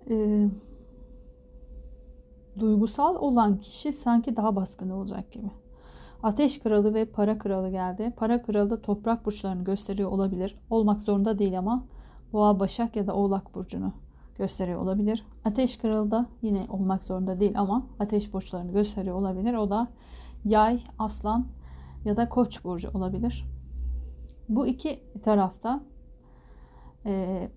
Ee, 0.09 0.47
duygusal 2.59 3.15
olan 3.15 3.59
kişi 3.59 3.93
sanki 3.93 4.35
daha 4.35 4.55
baskın 4.55 4.89
olacak 4.89 5.31
gibi. 5.31 5.51
Ateş 6.23 6.59
kralı 6.59 6.93
ve 6.93 7.05
para 7.05 7.37
kralı 7.37 7.69
geldi. 7.69 8.13
Para 8.17 8.41
kralı 8.41 8.81
toprak 8.81 9.25
burçlarını 9.25 9.63
gösteriyor 9.63 10.11
olabilir. 10.11 10.59
Olmak 10.69 11.01
zorunda 11.01 11.39
değil 11.39 11.59
ama 11.59 11.85
boğa, 12.33 12.59
başak 12.59 12.95
ya 12.95 13.07
da 13.07 13.15
oğlak 13.15 13.55
burcunu 13.55 13.93
gösteriyor 14.37 14.81
olabilir. 14.81 15.25
Ateş 15.45 15.77
kralı 15.77 16.11
da 16.11 16.25
yine 16.41 16.65
olmak 16.69 17.03
zorunda 17.03 17.39
değil 17.39 17.59
ama 17.59 17.87
ateş 17.99 18.33
burçlarını 18.33 18.71
gösteriyor 18.71 19.15
olabilir. 19.15 19.53
O 19.53 19.69
da 19.69 19.87
yay, 20.45 20.83
aslan 20.99 21.47
ya 22.05 22.17
da 22.17 22.29
koç 22.29 22.63
burcu 22.63 22.89
olabilir. 22.93 23.45
Bu 24.49 24.67
iki 24.67 24.99
tarafta 25.23 25.81
e, 27.05 27.49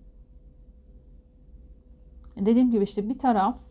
dediğim 2.37 2.71
gibi 2.71 2.85
işte 2.85 3.09
bir 3.09 3.19
taraf 3.19 3.68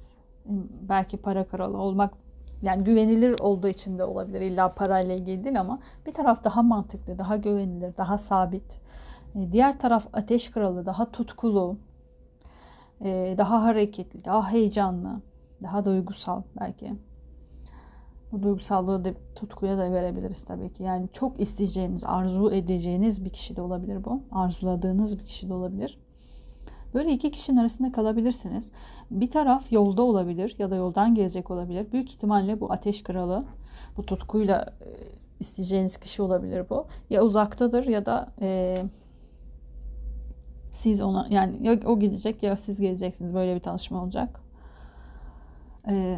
belki 0.89 1.17
para 1.17 1.47
kralı 1.47 1.77
olmak 1.77 2.13
yani 2.61 2.83
güvenilir 2.83 3.39
olduğu 3.39 3.67
için 3.67 3.97
de 3.97 4.03
olabilir. 4.03 4.41
İlla 4.41 4.73
parayla 4.73 5.15
ilgili 5.15 5.43
değil 5.43 5.59
ama 5.59 5.79
bir 6.05 6.11
taraf 6.11 6.43
daha 6.43 6.63
mantıklı, 6.63 7.19
daha 7.19 7.35
güvenilir, 7.35 7.97
daha 7.97 8.17
sabit. 8.17 8.79
E, 9.35 9.51
diğer 9.51 9.79
taraf 9.79 10.07
ateş 10.13 10.51
kralı, 10.51 10.85
daha 10.85 11.11
tutkulu, 11.11 11.77
e, 13.01 13.35
daha 13.37 13.63
hareketli, 13.63 14.25
daha 14.25 14.51
heyecanlı, 14.51 15.21
daha 15.63 15.85
duygusal 15.85 16.41
belki. 16.59 16.95
Bu 18.31 18.43
duygusallığı 18.43 19.05
da 19.05 19.09
tutkuya 19.35 19.77
da 19.77 19.91
verebiliriz 19.91 20.43
tabii 20.43 20.73
ki. 20.73 20.83
Yani 20.83 21.09
çok 21.13 21.39
isteyeceğiniz, 21.39 22.03
arzu 22.03 22.51
edeceğiniz 22.51 23.25
bir 23.25 23.29
kişi 23.29 23.55
de 23.55 23.61
olabilir 23.61 24.05
bu. 24.05 24.23
Arzuladığınız 24.31 25.19
bir 25.19 25.25
kişi 25.25 25.49
de 25.49 25.53
olabilir. 25.53 25.99
Böyle 26.93 27.11
iki 27.11 27.31
kişinin 27.31 27.57
arasında 27.57 27.91
kalabilirsiniz. 27.91 28.71
Bir 29.11 29.29
taraf 29.29 29.71
yolda 29.71 30.01
olabilir 30.01 30.55
ya 30.59 30.71
da 30.71 30.75
yoldan 30.75 31.15
gelecek 31.15 31.51
olabilir. 31.51 31.91
Büyük 31.91 32.09
ihtimalle 32.09 32.59
bu 32.59 32.71
ateş 32.71 33.03
kralı, 33.03 33.45
bu 33.97 34.05
tutkuyla 34.05 34.73
e, 34.81 34.89
isteyeceğiniz 35.39 35.97
kişi 35.97 36.21
olabilir 36.21 36.69
bu. 36.69 36.87
Ya 37.09 37.23
uzaktadır 37.23 37.85
ya 37.87 38.05
da 38.05 38.31
e, 38.41 38.75
siz 40.71 41.01
ona 41.01 41.27
yani 41.29 41.67
ya 41.67 41.79
o 41.85 41.99
gidecek 41.99 42.43
ya 42.43 42.57
siz 42.57 42.81
geleceksiniz. 42.81 43.33
Böyle 43.33 43.55
bir 43.55 43.59
tanışma 43.59 44.03
olacak. 44.03 44.41
E, 45.89 46.17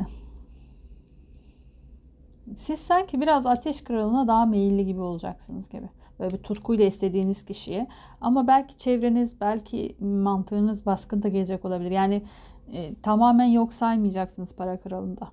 siz 2.56 2.80
sanki 2.80 3.22
biraz 3.22 3.46
ateş 3.46 3.84
kralına 3.84 4.28
daha 4.28 4.46
meyilli 4.46 4.86
gibi 4.86 5.02
olacaksınız 5.02 5.70
gibi. 5.70 5.90
Böyle 6.20 6.38
bir 6.38 6.44
tutkuyla 6.44 6.86
istediğiniz 6.86 7.46
kişiye. 7.46 7.88
Ama 8.22 8.48
belki 8.48 8.78
çevreniz, 8.78 9.42
belki 9.42 9.96
mantığınız 10.00 10.86
baskın 10.86 11.24
da 11.24 11.28
gelecek 11.28 11.66
olabilir. 11.66 11.92
Yani 11.92 12.24
e, 12.72 12.96
tamamen 12.96 13.46
yok 13.46 13.74
saymayacaksınız 13.74 14.56
para 14.56 14.80
kralında. 14.80 15.32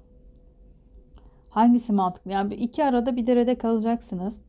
Hangisi 1.50 1.92
mantıklı? 1.92 2.30
Yani 2.30 2.54
iki 2.54 2.84
arada 2.84 3.16
bir 3.16 3.26
derede 3.26 3.58
kalacaksınız. 3.58 4.42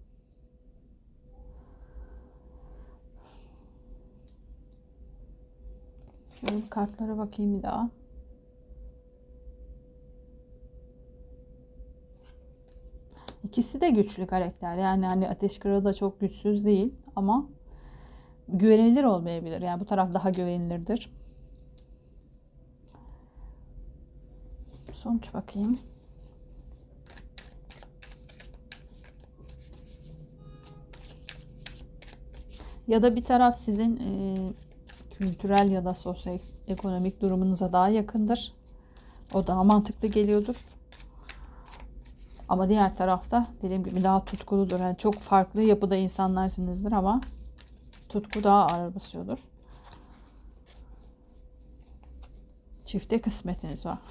Şöyle 6.40 6.70
kartlara 6.70 7.18
bakayım 7.18 7.58
bir 7.58 7.64
daha. 7.64 7.90
İkisi 13.48 13.82
de 13.82 13.90
güçlü 13.90 14.28
karakter. 14.28 14.78
Yani 14.78 15.06
hani 15.06 15.30
Ateş 15.30 15.60
Kralı 15.60 15.86
da 15.86 15.94
çok 15.94 16.20
güçsüz 16.20 16.66
değil 16.66 16.94
ama 17.16 17.50
güvenilir 18.48 19.04
olmayabilir. 19.04 19.62
Yani 19.62 19.80
bu 19.80 19.86
taraf 19.86 20.14
daha 20.14 20.30
güvenilirdir. 20.30 21.10
Sonuç 24.94 25.34
bakayım. 25.34 25.80
Ya 32.88 33.02
da 33.02 33.16
bir 33.16 33.24
taraf 33.24 33.56
sizin 33.56 33.98
e, 33.98 34.38
kültürel 35.12 35.72
ya 35.72 35.86
da 35.86 35.94
sosyal 35.94 36.40
ekonomik 36.68 37.22
durumunuza 37.22 37.72
daha 37.72 37.90
yakındır. 37.90 38.54
O 39.34 39.48
daha 39.48 39.64
mantıklı 39.64 40.08
geliyordur. 40.08 40.77
Ama 42.50 42.70
diğer 42.70 42.96
tarafta 42.96 43.48
dediğim 43.62 43.84
gibi 43.84 44.04
daha 44.04 44.26
tutkuludur. 44.26 44.80
Yani 44.80 44.98
çok 44.98 45.16
farklı 45.16 45.62
yapıda 45.62 45.96
insanlarsınızdır 45.96 46.92
ama 46.92 47.22
tutku 48.10 48.44
daha 48.44 48.68
ağır 48.68 48.96
basıyordur. 48.96 49.38
Çifte 52.86 53.22
kısmetiniz 53.22 53.86
var. 53.86 53.98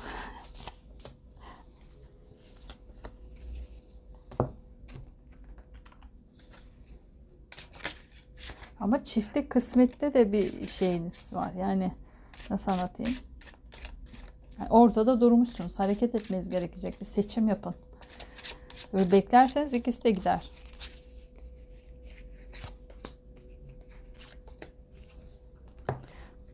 Ama 8.80 9.04
çifte 9.04 9.48
kısmette 9.48 10.14
de 10.14 10.32
bir 10.32 10.66
şeyiniz 10.66 11.34
var. 11.34 11.52
Yani 11.52 11.92
nasıl 12.50 12.72
anlatayım? 12.72 13.14
Yani 14.58 14.68
ortada 14.70 15.20
durmuşsunuz. 15.20 15.78
Hareket 15.78 16.14
etmeniz 16.14 16.50
gerekecek. 16.50 17.00
Bir 17.00 17.06
seçim 17.06 17.48
yapın. 17.48 17.74
Böyle 18.92 19.12
beklerseniz 19.12 19.74
ikisi 19.74 20.04
de 20.04 20.10
gider. 20.10 20.50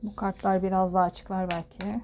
Bu 0.02 0.16
kartlar 0.16 0.62
biraz 0.62 0.94
daha 0.94 1.04
açıklar 1.04 1.50
belki. 1.50 2.00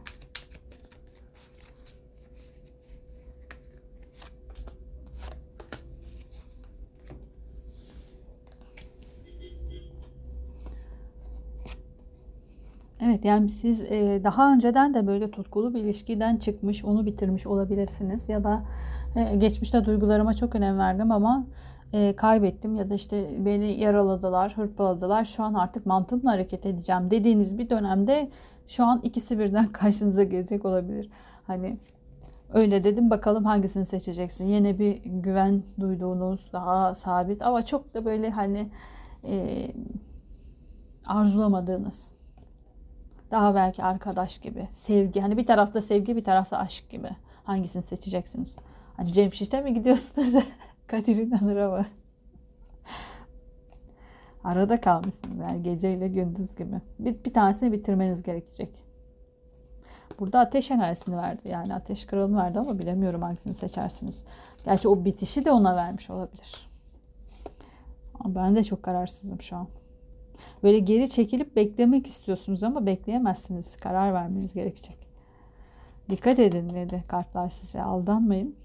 Evet 13.01 13.25
yani 13.25 13.51
siz 13.51 13.83
e, 13.83 14.21
daha 14.25 14.53
önceden 14.53 14.95
de 14.95 15.07
böyle 15.07 15.31
tutkulu 15.31 15.75
bir 15.75 15.81
ilişkiden 15.81 16.37
çıkmış, 16.37 16.85
onu 16.85 17.07
bitirmiş 17.07 17.47
olabilirsiniz. 17.47 18.29
Ya 18.29 18.45
da 18.45 18.65
geçmişte 19.39 19.85
duygularıma 19.85 20.35
çok 20.35 20.55
önem 20.55 20.79
verdim 20.79 21.13
ama 21.13 21.47
e, 21.93 22.17
kaybettim 22.17 22.75
ya 22.75 22.91
da 22.91 22.95
işte 22.95 23.45
beni 23.45 23.81
yaraladılar, 23.81 24.53
hırpaladılar. 24.57 25.25
Şu 25.25 25.43
an 25.43 25.55
artık 25.55 25.87
mantığımla 25.87 26.31
hareket 26.31 26.67
edeceğim 26.67 27.11
dediğiniz 27.11 27.59
bir 27.59 27.71
dönemde 27.71 28.31
şu 28.67 28.85
an 28.85 29.01
ikisi 29.03 29.39
birden 29.39 29.69
karşınıza 29.73 30.23
gelecek 30.23 30.65
olabilir. 30.65 31.11
Hani 31.47 31.79
öyle 32.53 32.85
dedim 32.85 33.11
bakalım 33.11 33.45
hangisini 33.45 33.85
seçeceksin. 33.85 34.47
Yine 34.47 34.79
bir 34.79 35.03
güven 35.05 35.63
duyduğunuz 35.81 36.53
daha 36.53 36.95
sabit 36.95 37.43
ama 37.43 37.63
çok 37.63 37.95
da 37.95 38.05
böyle 38.05 38.31
hani 38.31 38.71
e, 39.25 39.67
arzulamadığınız 41.07 42.15
daha 43.31 43.55
belki 43.55 43.85
arkadaş 43.85 44.39
gibi. 44.39 44.69
Sevgi. 44.71 45.21
Hani 45.21 45.37
bir 45.37 45.47
tarafta 45.47 45.81
sevgi 45.81 46.17
bir 46.17 46.25
tarafta 46.25 46.59
aşk 46.59 46.91
gibi. 46.91 47.09
Hangisini 47.45 47.83
seçeceksiniz? 47.83 48.57
Hani 48.99 49.13
Cemşit'e 49.13 49.61
mi 49.61 49.75
gidiyorsunuz? 49.75 50.45
Kadir 50.87 51.17
İnanır'a 51.17 51.71
mı? 51.71 51.87
Arada 54.45 54.81
kalmışsınız 54.81 55.39
yani 55.39 55.63
geceyle 55.63 56.09
gündüz 56.09 56.57
gibi. 56.57 56.81
Bir, 56.99 57.25
bir 57.25 57.33
tanesini 57.33 57.73
bitirmeniz 57.73 58.23
gerekecek. 58.23 58.85
Burada 60.19 60.41
ateş 60.41 60.71
enerjisini 60.71 61.17
verdi. 61.17 61.43
Yani 61.49 61.75
ateş 61.75 62.07
kralını 62.07 62.39
verdi 62.39 62.59
ama 62.59 62.79
bilemiyorum 62.79 63.23
hangisini 63.23 63.55
seçersiniz. 63.55 64.25
Gerçi 64.65 64.89
o 64.89 65.05
bitişi 65.05 65.45
de 65.45 65.51
ona 65.51 65.77
vermiş 65.77 66.11
olabilir. 66.11 66.69
Ama 68.21 68.35
ben 68.35 68.57
de 68.57 68.65
çok 68.65 68.83
kararsızım 68.83 69.41
şu 69.41 69.57
an. 69.57 69.69
Böyle 70.63 70.79
geri 70.79 71.11
çekilip 71.11 71.57
beklemek 71.57 72.07
istiyorsunuz 72.07 72.65
ama 72.65 72.87
bekleyemezsiniz. 72.87 73.77
Karar 73.77 74.15
vermeniz 74.15 74.55
gerekecek. 74.55 75.09
Dikkat 76.11 76.39
edin 76.39 76.71
dedi 76.71 77.05
kartlar 77.09 77.49
size. 77.49 77.83
Aldanmayın. 77.83 78.57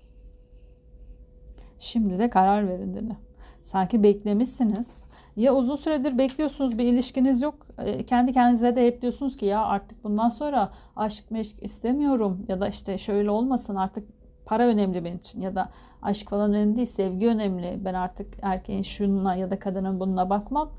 Şimdi 1.83 2.19
de 2.19 2.29
karar 2.29 2.67
verin 2.67 2.95
dedi. 2.95 3.17
Sanki 3.63 4.03
beklemişsiniz. 4.03 5.03
Ya 5.35 5.53
uzun 5.55 5.75
süredir 5.75 6.17
bekliyorsunuz 6.17 6.77
bir 6.77 6.83
ilişkiniz 6.83 7.41
yok. 7.41 7.67
E, 7.77 8.05
kendi 8.05 8.33
kendinize 8.33 8.75
de 8.75 8.87
hep 8.87 9.01
diyorsunuz 9.01 9.37
ki 9.37 9.45
ya 9.45 9.65
artık 9.65 10.03
bundan 10.03 10.29
sonra 10.29 10.71
aşk 10.95 11.31
meşk 11.31 11.63
istemiyorum. 11.63 12.45
Ya 12.47 12.61
da 12.61 12.67
işte 12.67 12.97
şöyle 12.97 13.29
olmasın 13.29 13.75
artık 13.75 14.07
para 14.45 14.67
önemli 14.67 15.03
benim 15.05 15.17
için. 15.17 15.41
Ya 15.41 15.55
da 15.55 15.69
aşk 16.01 16.29
falan 16.29 16.53
önemli 16.53 16.75
değil 16.75 16.87
sevgi 16.87 17.27
önemli. 17.27 17.79
Ben 17.85 17.93
artık 17.93 18.27
erkeğin 18.41 18.81
şununla 18.81 19.35
ya 19.35 19.51
da 19.51 19.59
kadının 19.59 19.99
bununla 19.99 20.29
bakmam 20.29 20.71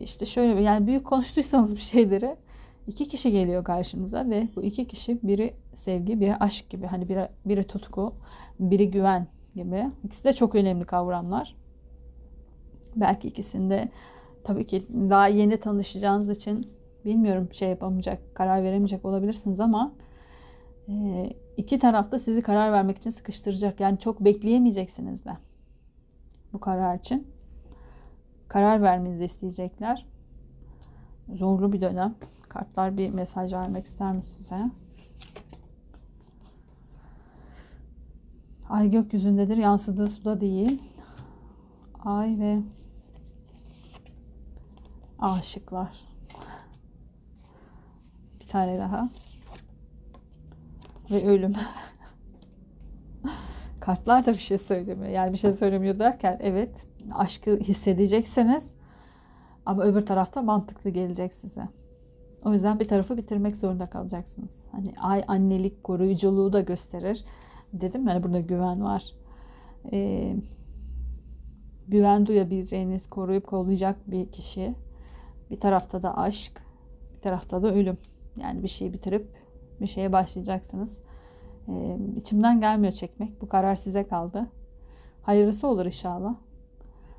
işte 0.00 0.26
şöyle 0.26 0.62
yani 0.62 0.86
büyük 0.86 1.06
konuştuysanız 1.06 1.76
bir 1.76 1.80
şeyleri 1.80 2.36
iki 2.86 3.08
kişi 3.08 3.32
geliyor 3.32 3.64
karşınıza 3.64 4.30
ve 4.30 4.48
bu 4.56 4.62
iki 4.62 4.86
kişi 4.86 5.18
biri 5.22 5.54
sevgi, 5.74 6.20
biri 6.20 6.36
aşk 6.36 6.70
gibi. 6.70 6.86
Hani 6.86 7.08
biri, 7.08 7.28
biri 7.44 7.64
tutku, 7.64 8.14
biri 8.60 8.90
güven 8.90 9.26
gibi. 9.54 9.90
İkisi 10.04 10.24
de 10.24 10.32
çok 10.32 10.54
önemli 10.54 10.84
kavramlar. 10.84 11.56
Belki 12.96 13.28
ikisinde 13.28 13.88
tabii 14.44 14.66
ki 14.66 14.82
daha 14.90 15.28
yeni 15.28 15.56
tanışacağınız 15.56 16.30
için 16.30 16.60
bilmiyorum 17.04 17.48
şey 17.52 17.68
yapamayacak, 17.68 18.34
karar 18.34 18.62
veremeyecek 18.62 19.04
olabilirsiniz 19.04 19.60
ama 19.60 19.92
e, 20.88 21.26
iki 21.56 21.78
tarafta 21.78 22.18
sizi 22.18 22.42
karar 22.42 22.72
vermek 22.72 22.96
için 22.96 23.10
sıkıştıracak. 23.10 23.80
Yani 23.80 23.98
çok 23.98 24.20
bekleyemeyeceksiniz 24.20 25.24
de 25.24 25.32
bu 26.52 26.60
karar 26.60 26.98
için 26.98 27.26
karar 28.48 28.82
vermenizi 28.82 29.24
isteyecekler. 29.24 30.06
Zorlu 31.34 31.72
bir 31.72 31.80
dönem. 31.80 32.14
Kartlar 32.48 32.98
bir 32.98 33.10
mesaj 33.10 33.52
vermek 33.52 33.86
ister 33.86 34.12
mi 34.12 34.22
size? 34.22 34.70
Ay 38.70 38.90
gökyüzündedir. 38.90 39.56
Yansıdığı 39.56 40.08
suda 40.08 40.40
değil. 40.40 40.82
Ay 42.04 42.38
ve 42.38 42.58
aşıklar. 45.18 46.04
Bir 48.40 48.46
tane 48.46 48.78
daha. 48.78 49.08
Ve 51.10 51.28
ölüm. 51.28 51.52
Kartlar 53.80 54.26
da 54.26 54.32
bir 54.32 54.38
şey 54.38 54.58
söylemiyor. 54.58 55.12
Yani 55.12 55.32
bir 55.32 55.38
şey 55.38 55.52
söylemiyor 55.52 55.98
derken 55.98 56.38
evet 56.40 56.86
aşkı 57.12 57.56
hissedeceksiniz. 57.56 58.74
Ama 59.66 59.82
öbür 59.82 60.06
tarafta 60.06 60.42
mantıklı 60.42 60.90
gelecek 60.90 61.34
size. 61.34 61.68
O 62.44 62.52
yüzden 62.52 62.80
bir 62.80 62.88
tarafı 62.88 63.16
bitirmek 63.16 63.56
zorunda 63.56 63.86
kalacaksınız. 63.86 64.58
Hani 64.72 64.94
ay 65.00 65.24
annelik 65.28 65.84
koruyuculuğu 65.84 66.52
da 66.52 66.60
gösterir. 66.60 67.24
Dedim 67.72 68.08
yani 68.08 68.22
burada 68.22 68.40
güven 68.40 68.84
var. 68.84 69.14
Ee, 69.92 70.36
güven 71.88 72.26
duyabileceğiniz, 72.26 73.06
koruyup 73.06 73.46
kollayacak 73.46 74.10
bir 74.10 74.30
kişi. 74.30 74.74
Bir 75.50 75.60
tarafta 75.60 76.02
da 76.02 76.18
aşk, 76.18 76.62
bir 77.16 77.20
tarafta 77.20 77.62
da 77.62 77.74
ölüm. 77.74 77.98
Yani 78.36 78.62
bir 78.62 78.68
şeyi 78.68 78.92
bitirip 78.92 79.28
bir 79.80 79.86
şeye 79.86 80.12
başlayacaksınız. 80.12 81.02
Ee, 81.68 81.98
içimden 82.16 82.60
gelmiyor 82.60 82.92
çekmek. 82.92 83.40
Bu 83.40 83.48
karar 83.48 83.74
size 83.74 84.06
kaldı. 84.06 84.46
Hayırlısı 85.22 85.66
olur 85.66 85.86
inşallah. 85.86 86.34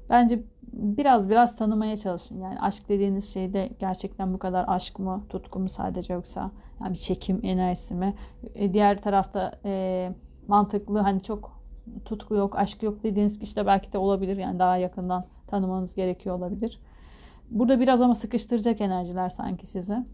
Bence 0.10 0.44
biraz 0.74 1.30
biraz 1.30 1.56
tanımaya 1.56 1.98
çalışın. 1.98 2.42
Yani 2.42 2.60
aşk 2.60 2.90
dediğiniz 2.90 3.34
şeyde 3.34 3.70
gerçekten 3.80 4.34
bu 4.34 4.40
kadar 4.40 4.66
aşk 4.68 5.00
mı, 5.00 5.24
tutku 5.30 5.60
mu 5.60 5.70
sadece 5.70 6.14
yoksa 6.14 6.52
yani 6.82 6.94
bir 6.94 7.00
çekim 7.00 7.40
enerjisi 7.44 7.96
mi? 7.96 8.16
E, 8.56 8.74
diğer 8.74 9.02
tarafta 9.02 9.60
e, 9.66 10.12
mantıklı 10.52 11.00
hani 11.00 11.24
çok 11.24 11.62
tutku 12.06 12.36
yok, 12.36 12.60
aşk 12.60 12.84
yok 12.84 13.04
dediğiniz 13.04 13.40
kişi 13.40 13.56
de 13.56 13.66
belki 13.66 13.94
de 13.94 13.98
olabilir. 13.98 14.38
Yani 14.38 14.60
daha 14.60 14.78
yakından 14.78 15.26
tanımanız 15.48 15.96
gerekiyor 15.96 16.36
olabilir. 16.36 16.80
Burada 17.52 17.80
biraz 17.80 18.02
ama 18.02 18.16
sıkıştıracak 18.16 18.82
enerjiler 18.82 19.30
sanki 19.30 19.68
sizi. 19.68 20.06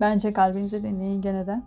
Bence 0.00 0.32
kalbinize 0.32 0.82
dinleyin 0.82 1.22
gene 1.22 1.46
de. 1.46 1.62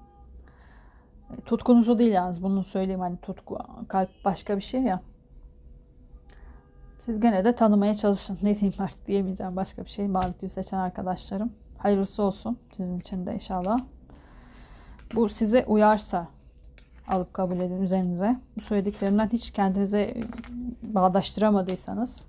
E, 1.34 1.42
tutkunuzu 1.42 1.98
değil 1.98 2.12
yalnız 2.12 2.44
bunu 2.44 2.64
söyleyeyim 2.64 3.02
hani 3.02 3.18
tutku 3.18 3.58
kalp 3.88 4.10
başka 4.26 4.56
bir 4.56 4.62
şey 4.62 4.82
ya. 4.82 5.02
Siz 7.00 7.20
gene 7.20 7.46
de 7.46 7.56
tanımaya 7.56 7.96
çalışın. 7.96 8.38
Ne 8.44 8.56
diyeyim 8.60 8.74
artık 8.80 9.08
diyemeyeceğim 9.08 9.56
başka 9.56 9.86
bir 9.86 9.90
şey. 9.90 10.08
Mavi 10.08 10.50
seçen 10.50 10.78
arkadaşlarım. 10.78 11.52
Hayırlısı 11.78 12.24
olsun 12.24 12.58
sizin 12.72 13.00
için 13.00 13.26
de 13.26 13.34
inşallah. 13.34 13.80
Bu 15.16 15.30
size 15.30 15.66
uyarsa 15.68 16.35
alıp 17.08 17.34
kabul 17.34 17.60
edin 17.60 17.82
üzerinize. 17.82 18.40
Bu 18.58 18.62
söylediklerimden 18.62 19.30
hiç 19.30 19.52
kendinize 19.52 20.18
bağdaştıramadıysanız 20.84 22.28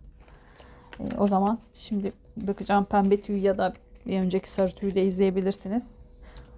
E, 1.01 1.17
o 1.19 1.27
zaman 1.27 1.59
şimdi 1.75 2.13
bakacağım 2.37 2.85
pembe 2.85 3.21
tüy 3.21 3.39
ya 3.39 3.59
da 3.59 3.73
bir 4.07 4.21
önceki 4.21 4.51
sarı 4.51 4.73
tüyü 4.73 4.95
de 4.95 5.05
izleyebilirsiniz. 5.05 5.99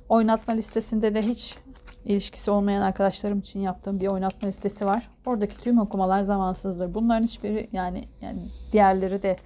Oynatma 0.08 0.54
listesinde 0.54 1.14
de 1.14 1.22
hiç 1.22 1.56
ilişkisi 2.04 2.50
olmayan 2.50 2.82
arkadaşlarım 2.82 3.38
için 3.38 3.60
yaptığım 3.60 4.00
bir 4.00 4.06
oynatma 4.06 4.48
listesi 4.48 4.86
var. 4.86 5.10
Oradaki 5.26 5.60
tüm 5.60 5.78
okumalar 5.78 6.22
zamansızdır. 6.22 6.94
Bunların 6.94 7.22
hiçbiri 7.22 7.68
yani 7.72 8.04
yani 8.20 8.38
diğerleri 8.72 9.22
de 9.22 9.36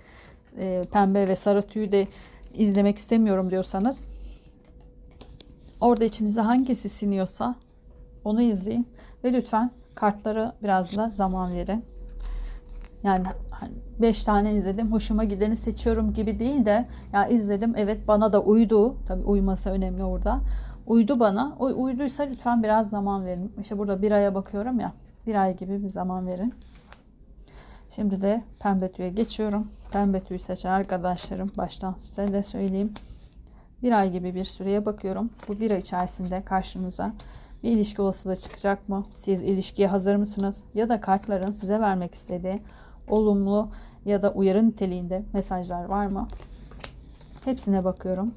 e, 0.58 0.82
pembe 0.92 1.28
ve 1.28 1.36
sarı 1.36 1.62
tüyü 1.62 1.92
de 1.92 2.06
izlemek 2.54 2.98
istemiyorum 2.98 3.50
diyorsanız 3.50 4.08
orada 5.80 6.04
içinize 6.04 6.40
hangisi 6.40 6.88
siniyorsa 6.88 7.54
onu 8.24 8.42
izleyin 8.42 8.88
ve 9.24 9.32
lütfen 9.32 9.70
kartlara 9.94 10.56
biraz 10.62 10.96
da 10.96 11.10
zaman 11.10 11.54
verin. 11.54 11.84
Yani 13.02 13.26
5 14.00 14.18
hani 14.18 14.24
tane 14.24 14.54
izledim 14.54 14.92
hoşuma 14.92 15.24
gideni 15.24 15.56
seçiyorum 15.56 16.12
gibi 16.12 16.38
değil 16.38 16.66
de 16.66 16.86
ya 17.12 17.26
izledim 17.26 17.74
evet 17.76 18.08
bana 18.08 18.32
da 18.32 18.42
uydu. 18.42 18.96
Tabii 19.06 19.22
uyması 19.22 19.70
önemli 19.70 20.04
orada. 20.04 20.40
Uydu 20.86 21.20
bana. 21.20 21.56
O 21.58 21.64
uyduysa 21.64 22.22
lütfen 22.22 22.62
biraz 22.62 22.90
zaman 22.90 23.24
verin. 23.24 23.52
İşte 23.60 23.78
burada 23.78 24.02
bir 24.02 24.10
aya 24.10 24.34
bakıyorum 24.34 24.80
ya. 24.80 24.92
Bir 25.26 25.34
ay 25.34 25.56
gibi 25.56 25.82
bir 25.82 25.88
zaman 25.88 26.26
verin. 26.26 26.54
Şimdi 27.90 28.20
de 28.20 28.42
pembe 28.62 28.92
tüye 28.92 29.08
geçiyorum. 29.08 29.68
Pembe 29.92 30.20
tüyü 30.20 30.38
seçen 30.38 30.70
arkadaşlarım 30.70 31.50
baştan 31.56 31.94
size 31.98 32.32
de 32.32 32.42
söyleyeyim. 32.42 32.92
Bir 33.82 33.92
ay 33.92 34.12
gibi 34.12 34.34
bir 34.34 34.44
süreye 34.44 34.86
bakıyorum. 34.86 35.30
Bu 35.48 35.60
bir 35.60 35.70
ay 35.70 35.78
içerisinde 35.78 36.42
karşınıza 36.44 37.12
bir 37.62 37.70
ilişki 37.70 38.02
olasılığı 38.02 38.36
çıkacak 38.36 38.88
mı? 38.88 39.02
Siz 39.10 39.42
ilişkiye 39.42 39.88
hazır 39.88 40.16
mısınız? 40.16 40.64
Ya 40.74 40.88
da 40.88 41.00
kartların 41.00 41.50
size 41.50 41.80
vermek 41.80 42.14
istediği 42.14 42.60
olumlu 43.08 43.70
ya 44.04 44.22
da 44.22 44.32
uyarı 44.32 44.68
niteliğinde 44.68 45.24
mesajlar 45.32 45.84
var 45.84 46.06
mı? 46.06 46.28
Hepsine 47.44 47.84
bakıyorum. 47.84 48.34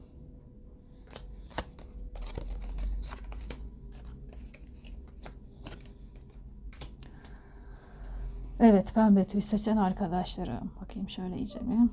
Evet 8.60 8.94
pembe 8.96 9.24
tüy 9.24 9.42
seçen 9.42 9.78
arkadaşlarım. 9.78 10.72
Bakayım 10.82 11.10
şöyle 11.10 11.38
iyice 11.38 11.60
bir. 11.60 11.90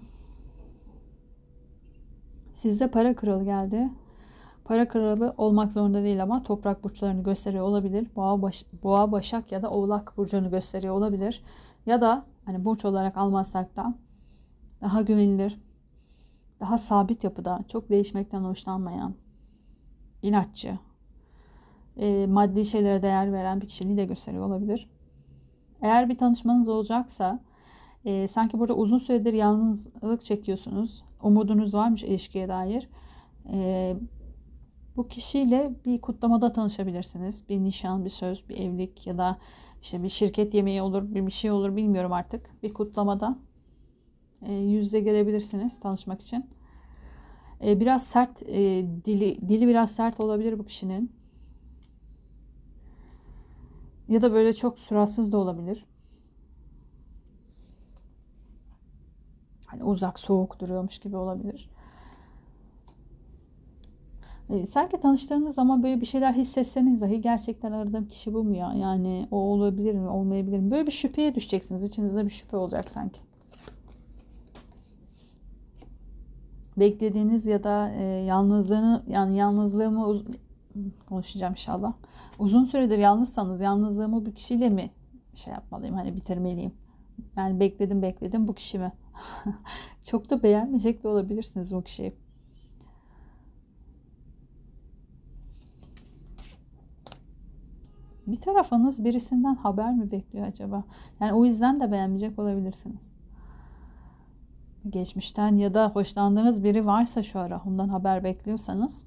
Sizde 2.52 2.90
para 2.90 3.16
kralı 3.16 3.44
geldi. 3.44 3.88
Para 4.64 4.88
kralı 4.88 5.34
olmak 5.36 5.72
zorunda 5.72 6.02
değil 6.02 6.22
ama 6.22 6.42
toprak 6.42 6.84
burçlarını 6.84 7.22
gösteriyor 7.22 7.64
olabilir. 7.64 8.06
Boğa, 8.16 8.42
baş, 8.42 8.64
boğa 8.82 9.12
başak 9.12 9.52
ya 9.52 9.62
da 9.62 9.70
oğlak 9.70 10.16
burcunu 10.16 10.50
gösteriyor 10.50 10.94
olabilir. 10.94 11.42
Ya 11.86 12.00
da 12.00 12.24
hani 12.44 12.64
burç 12.64 12.84
olarak 12.84 13.16
almazsak 13.16 13.76
da 13.76 13.94
daha 14.80 15.02
güvenilir, 15.02 15.60
daha 16.60 16.78
sabit 16.78 17.24
yapıda, 17.24 17.64
çok 17.68 17.90
değişmekten 17.90 18.40
hoşlanmayan, 18.40 19.14
inatçı, 20.22 20.78
e, 21.96 22.26
maddi 22.26 22.64
şeylere 22.64 23.02
değer 23.02 23.32
veren 23.32 23.60
bir 23.60 23.66
kişiliği 23.68 23.96
de 23.96 24.04
gösteriyor 24.04 24.46
olabilir. 24.46 24.90
Eğer 25.82 26.08
bir 26.08 26.18
tanışmanız 26.18 26.68
olacaksa 26.68 27.40
e, 28.04 28.28
sanki 28.28 28.58
burada 28.58 28.74
uzun 28.74 28.98
süredir 28.98 29.32
yalnızlık 29.32 30.24
çekiyorsunuz. 30.24 31.04
Umudunuz 31.22 31.74
varmış 31.74 32.04
ilişkiye 32.04 32.48
dair. 32.48 32.88
E, 33.52 33.96
bu 34.96 35.08
kişiyle 35.08 35.72
bir 35.84 36.00
kutlamada 36.00 36.52
tanışabilirsiniz. 36.52 37.48
Bir 37.48 37.58
nişan, 37.58 38.04
bir 38.04 38.10
söz, 38.10 38.48
bir 38.48 38.56
evlilik 38.56 39.06
ya 39.06 39.18
da 39.18 39.38
işte 39.82 40.02
bir 40.02 40.08
şirket 40.08 40.54
yemeği 40.54 40.82
olur, 40.82 41.14
bir 41.14 41.30
şey 41.30 41.50
olur 41.50 41.76
bilmiyorum 41.76 42.12
artık. 42.12 42.62
Bir 42.62 42.74
kutlamada 42.74 43.38
e, 44.42 44.52
yüzde 44.52 45.00
gelebilirsiniz 45.00 45.80
tanışmak 45.80 46.20
için. 46.20 46.50
E, 47.64 47.80
biraz 47.80 48.06
sert 48.06 48.42
e, 48.42 48.86
dili 49.04 49.48
dili 49.48 49.68
biraz 49.68 49.94
sert 49.94 50.20
olabilir 50.20 50.58
bu 50.58 50.64
kişinin. 50.64 51.12
Ya 54.08 54.22
da 54.22 54.32
böyle 54.32 54.52
çok 54.52 54.78
suratsız 54.78 55.32
da 55.32 55.38
olabilir. 55.38 55.86
Hani 59.66 59.84
uzak, 59.84 60.18
soğuk 60.18 60.60
duruyormuş 60.60 60.98
gibi 60.98 61.16
olabilir. 61.16 61.70
E, 64.52 64.66
sanki 64.66 65.00
tanıştığınız 65.00 65.54
zaman 65.54 65.82
böyle 65.82 66.00
bir 66.00 66.06
şeyler 66.06 66.32
hissetseniz 66.32 67.00
dahi 67.00 67.20
gerçekten 67.20 67.72
aradığım 67.72 68.08
kişi 68.08 68.34
bu 68.34 68.44
mu 68.44 68.56
ya? 68.56 68.74
Yani 68.74 69.28
o 69.30 69.36
olabilir 69.36 69.94
mi, 69.94 70.08
olmayabilir 70.08 70.58
mi? 70.58 70.70
Böyle 70.70 70.86
bir 70.86 70.92
şüpheye 70.92 71.34
düşeceksiniz. 71.34 71.82
İçinizde 71.84 72.24
bir 72.24 72.30
şüphe 72.30 72.56
olacak 72.56 72.90
sanki. 72.90 73.20
Beklediğiniz 76.76 77.46
ya 77.46 77.64
da 77.64 77.90
e, 77.90 78.02
yalnızlığını 78.04 79.02
yani 79.08 79.36
yalnızlığımı 79.36 80.06
uz- 80.06 80.24
konuşacağım 81.08 81.52
inşallah. 81.52 81.92
Uzun 82.38 82.64
süredir 82.64 82.98
yalnızsanız 82.98 83.60
yalnızlığımı 83.60 84.26
bir 84.26 84.34
kişiyle 84.34 84.70
mi 84.70 84.90
şey 85.34 85.54
yapmalıyım 85.54 85.94
hani 85.94 86.14
bitirmeliyim? 86.14 86.72
Yani 87.36 87.60
bekledim 87.60 88.02
bekledim 88.02 88.48
bu 88.48 88.54
kişi 88.54 88.78
mi? 88.78 88.92
Çok 90.02 90.30
da 90.30 90.42
beğenmeyecek 90.42 91.04
de 91.04 91.08
olabilirsiniz 91.08 91.74
bu 91.74 91.82
kişiyi. 91.82 92.14
Bir 98.26 98.40
tarafınız 98.40 99.04
birisinden 99.04 99.54
haber 99.54 99.94
mi 99.94 100.10
bekliyor 100.10 100.46
acaba? 100.46 100.84
Yani 101.20 101.32
o 101.32 101.44
yüzden 101.44 101.80
de 101.80 101.92
beğenmeyecek 101.92 102.38
olabilirsiniz. 102.38 103.12
Geçmişten 104.90 105.56
ya 105.56 105.74
da 105.74 105.90
hoşlandığınız 105.90 106.64
biri 106.64 106.86
varsa 106.86 107.22
şu 107.22 107.38
ara 107.38 107.62
ondan 107.66 107.88
haber 107.88 108.24
bekliyorsanız 108.24 109.06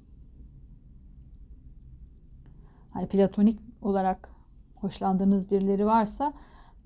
hani 2.90 3.08
platonik 3.08 3.60
olarak 3.82 4.28
hoşlandığınız 4.74 5.50
birileri 5.50 5.86
varsa 5.86 6.32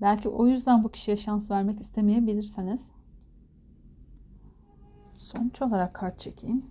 belki 0.01 0.29
o 0.29 0.47
yüzden 0.47 0.83
bu 0.83 0.89
kişiye 0.89 1.17
şans 1.17 1.51
vermek 1.51 1.79
istemeyebilirsiniz. 1.79 2.91
Sonuç 5.15 5.61
olarak 5.61 5.93
kart 5.93 6.19
çekeyim. 6.19 6.63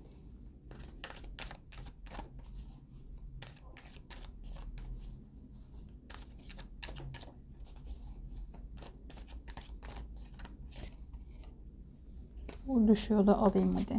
Bu 12.70 12.88
düşüyor 12.88 13.26
da 13.26 13.38
alayım 13.38 13.76
hadi. 13.76 13.98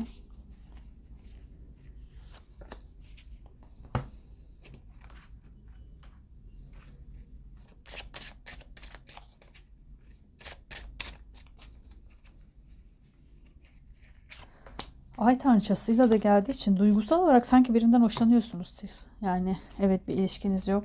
Ay 15.18 15.38
tanrıçasıyla 15.38 16.10
da 16.10 16.16
geldiği 16.16 16.52
için 16.52 16.78
duygusal 16.78 17.22
olarak 17.22 17.46
sanki 17.46 17.74
birinden 17.74 18.02
hoşlanıyorsunuz 18.02 18.68
siz. 18.68 19.08
Yani 19.22 19.58
evet 19.80 20.08
bir 20.08 20.14
ilişkiniz 20.14 20.68
yok 20.68 20.84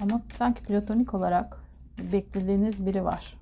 ama 0.00 0.22
sanki 0.34 0.62
platonik 0.62 1.14
olarak 1.14 1.58
beklediğiniz 2.12 2.86
biri 2.86 3.04
var. 3.04 3.41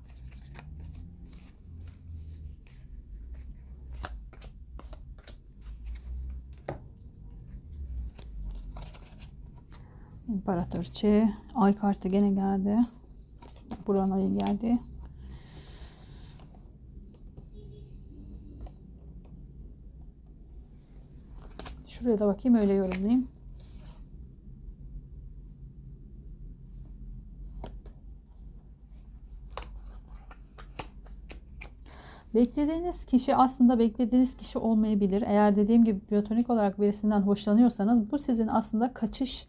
İmparatorçe. 10.71 11.33
Ay 11.55 11.75
kartı 11.75 12.07
gene 12.07 12.29
geldi. 12.29 12.77
Buran 13.87 14.11
ayı 14.11 14.33
geldi. 14.33 14.79
Şuraya 21.87 22.19
da 22.19 22.27
bakayım 22.27 22.57
öyle 22.57 22.73
yorumlayayım. 22.73 23.27
Beklediğiniz 32.35 33.05
kişi 33.05 33.35
aslında 33.35 33.79
beklediğiniz 33.79 34.37
kişi 34.37 34.57
olmayabilir. 34.57 35.23
Eğer 35.27 35.55
dediğim 35.55 35.83
gibi 35.83 35.99
platonik 35.99 36.49
olarak 36.49 36.81
birisinden 36.81 37.21
hoşlanıyorsanız 37.21 38.11
bu 38.11 38.17
sizin 38.17 38.47
aslında 38.47 38.93
kaçış 38.93 39.47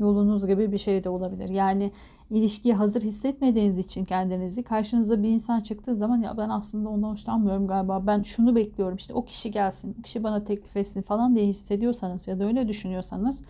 yolunuz 0.00 0.46
gibi 0.46 0.72
bir 0.72 0.78
şey 0.78 1.04
de 1.04 1.08
olabilir. 1.08 1.48
Yani 1.48 1.92
ilişkiye 2.30 2.74
hazır 2.74 3.02
hissetmediğiniz 3.02 3.78
için 3.78 4.04
kendinizi 4.04 4.62
karşınıza 4.62 5.22
bir 5.22 5.28
insan 5.28 5.60
çıktığı 5.60 5.94
zaman 5.94 6.22
ya 6.22 6.36
ben 6.36 6.48
aslında 6.48 6.88
ondan 6.88 7.08
hoşlanmıyorum 7.08 7.66
galiba. 7.66 8.06
Ben 8.06 8.22
şunu 8.22 8.56
bekliyorum 8.56 8.96
işte 8.96 9.14
o 9.14 9.24
kişi 9.24 9.50
gelsin, 9.50 9.96
o 10.00 10.02
kişi 10.02 10.24
bana 10.24 10.44
teklif 10.44 10.76
etsin 10.76 11.02
falan 11.02 11.36
diye 11.36 11.46
hissediyorsanız 11.46 12.28
ya 12.28 12.40
da 12.40 12.44
öyle 12.44 12.68
düşünüyorsanız 12.68 13.42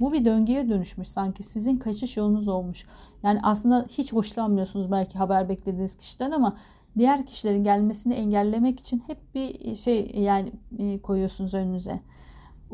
bu 0.00 0.12
bir 0.12 0.24
döngüye 0.24 0.68
dönüşmüş 0.68 1.08
sanki 1.08 1.42
sizin 1.42 1.76
kaçış 1.76 2.16
yolunuz 2.16 2.48
olmuş. 2.48 2.86
Yani 3.22 3.40
aslında 3.42 3.86
hiç 3.88 4.12
hoşlanmıyorsunuz 4.12 4.90
belki 4.90 5.18
haber 5.18 5.48
beklediğiniz 5.48 5.96
kişiden 5.96 6.30
ama 6.30 6.56
diğer 6.98 7.26
kişilerin 7.26 7.64
gelmesini 7.64 8.14
engellemek 8.14 8.80
için 8.80 9.02
hep 9.06 9.18
bir 9.34 9.74
şey 9.74 10.10
yani 10.16 10.52
e, 10.78 10.98
koyuyorsunuz 10.98 11.54
önünüze. 11.54 12.00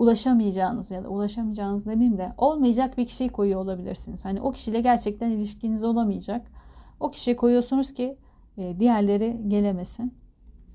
Ulaşamayacağınız 0.00 0.90
ya 0.90 1.04
da 1.04 1.08
ulaşamayacağınız 1.08 1.86
demeyeyim 1.86 2.18
de 2.18 2.32
olmayacak 2.38 2.98
bir 2.98 3.06
kişiyi 3.06 3.28
koyuyor 3.28 3.60
olabilirsiniz. 3.60 4.24
Hani 4.24 4.40
o 4.40 4.52
kişiyle 4.52 4.80
gerçekten 4.80 5.30
ilişkiniz 5.30 5.84
olamayacak. 5.84 6.46
O 7.00 7.10
kişiyi 7.10 7.36
koyuyorsunuz 7.36 7.94
ki 7.94 8.16
e, 8.56 8.80
diğerleri 8.80 9.40
gelemesin. 9.48 10.14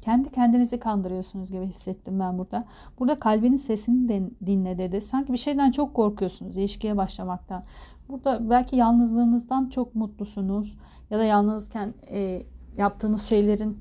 Kendi 0.02 0.30
kendinizi 0.32 0.80
kandırıyorsunuz 0.80 1.52
gibi 1.52 1.66
hissettim 1.66 2.20
ben 2.20 2.38
burada. 2.38 2.66
Burada 3.00 3.20
kalbinin 3.20 3.56
sesini 3.56 4.30
dinle 4.46 4.78
dedi. 4.78 5.02
Sanki 5.02 5.34
bir 5.34 5.38
şeyden 5.38 5.72
çok 5.72 5.94
korkuyorsunuz 5.94 6.58
ilişkiye 6.58 6.98
başlamaktan. 6.98 7.64
Burada 8.10 8.50
belki 8.50 8.76
yalnızlığınızdan 8.76 9.70
çok 9.70 9.96
mutlusunuz. 9.96 10.78
Ya 11.10 11.20
da 11.20 11.24
yalnızken 11.24 11.94
e, 12.12 12.44
yaptığınız 12.78 13.22
şeylerin 13.22 13.80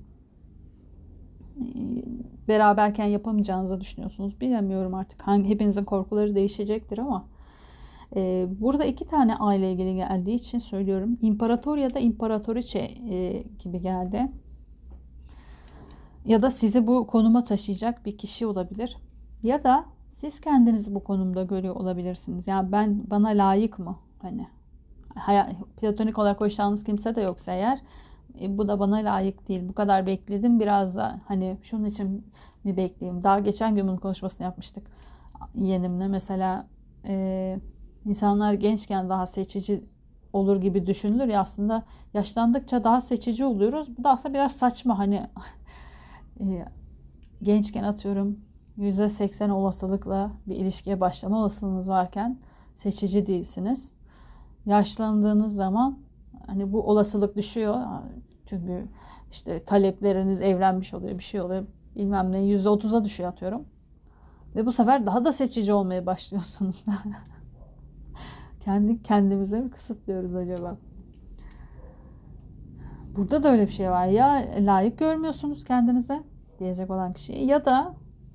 e, 1.56 1.64
beraberken 2.48 3.04
yapamayacağınızı 3.04 3.80
düşünüyorsunuz. 3.80 4.40
Bilemiyorum 4.40 4.94
artık. 4.94 5.22
Hangi, 5.22 5.48
hepinizin 5.48 5.84
korkuları 5.84 6.34
değişecektir 6.34 6.98
ama 6.98 7.24
e, 8.16 8.46
burada 8.60 8.84
iki 8.84 9.04
tane 9.04 9.36
aile 9.36 9.72
ilgili 9.72 9.94
geldiği 9.94 10.34
için 10.34 10.58
söylüyorum. 10.58 11.18
İmparator 11.22 11.76
ya 11.76 11.94
da 11.94 11.98
imparatoriçe 11.98 12.78
e, 13.10 13.44
gibi 13.58 13.80
geldi 13.80 14.28
ya 16.24 16.42
da 16.42 16.50
sizi 16.50 16.86
bu 16.86 17.06
konuma 17.06 17.44
taşıyacak 17.44 18.06
bir 18.06 18.18
kişi 18.18 18.46
olabilir. 18.46 18.96
Ya 19.42 19.64
da 19.64 19.84
siz 20.10 20.40
kendinizi 20.40 20.94
bu 20.94 21.04
konumda 21.04 21.42
görüyor 21.42 21.76
olabilirsiniz. 21.76 22.48
Yani 22.48 22.72
ben 22.72 23.10
bana 23.10 23.28
layık 23.28 23.78
mı? 23.78 23.96
Hani 24.22 24.46
platonik 25.76 26.18
olarak 26.18 26.40
hoşlandığınız 26.40 26.84
kimse 26.84 27.14
de 27.14 27.20
yoksa 27.20 27.52
eğer 27.52 27.80
e, 28.40 28.58
bu 28.58 28.68
da 28.68 28.80
bana 28.80 28.96
layık 28.96 29.48
değil. 29.48 29.68
Bu 29.68 29.72
kadar 29.72 30.06
bekledim 30.06 30.60
biraz 30.60 30.96
da 30.96 31.20
hani 31.28 31.58
şunun 31.62 31.84
için 31.84 32.26
mi 32.64 32.76
bekleyeyim? 32.76 33.24
Daha 33.24 33.38
geçen 33.38 33.76
gün 33.76 33.88
bunun 33.88 33.96
konuşmasını 33.96 34.44
yapmıştık 34.44 34.86
yeğenimle. 35.54 36.08
Mesela 36.08 36.66
e, 37.04 37.58
insanlar 38.04 38.52
gençken 38.52 39.08
daha 39.08 39.26
seçici 39.26 39.84
olur 40.32 40.56
gibi 40.60 40.86
düşünülür 40.86 41.28
ya 41.28 41.40
aslında 41.40 41.82
yaşlandıkça 42.14 42.84
daha 42.84 43.00
seçici 43.00 43.44
oluyoruz. 43.44 43.98
Bu 43.98 44.04
da 44.04 44.10
aslında 44.10 44.34
biraz 44.34 44.52
saçma 44.52 44.98
hani 44.98 45.14
e, 46.40 46.64
gençken 47.42 47.84
atıyorum 47.84 48.38
%80 48.78 49.50
olasılıkla 49.50 50.30
bir 50.46 50.56
ilişkiye 50.56 51.00
başlama 51.00 51.38
olasılığınız 51.38 51.88
varken 51.88 52.38
seçici 52.74 53.26
değilsiniz. 53.26 53.94
Yaşlandığınız 54.66 55.54
zaman 55.54 55.98
hani 56.46 56.72
bu 56.72 56.82
olasılık 56.82 57.36
düşüyor. 57.36 57.76
Çünkü 58.46 58.88
işte 59.30 59.64
talepleriniz 59.64 60.40
evlenmiş 60.40 60.94
oluyor, 60.94 61.18
bir 61.18 61.24
şey 61.24 61.40
oluyor. 61.40 61.66
Bilmem 61.96 62.32
ne 62.32 62.38
%30'a 62.38 63.04
düşüyor 63.04 63.28
atıyorum. 63.28 63.64
Ve 64.56 64.66
bu 64.66 64.72
sefer 64.72 65.06
daha 65.06 65.24
da 65.24 65.32
seçici 65.32 65.72
olmaya 65.72 66.06
başlıyorsunuz. 66.06 66.84
Kendi 68.60 69.02
kendimize 69.02 69.60
mi 69.60 69.70
kısıtlıyoruz 69.70 70.34
acaba? 70.34 70.76
Burada 73.16 73.42
da 73.42 73.50
öyle 73.50 73.66
bir 73.66 73.72
şey 73.72 73.90
var. 73.90 74.06
Ya 74.06 74.44
layık 74.58 74.98
görmüyorsunuz 74.98 75.64
kendinize 75.64 76.22
diyecek 76.58 76.90
olan 76.90 77.12
kişiyi 77.12 77.46
ya 77.46 77.64
da 77.64 77.94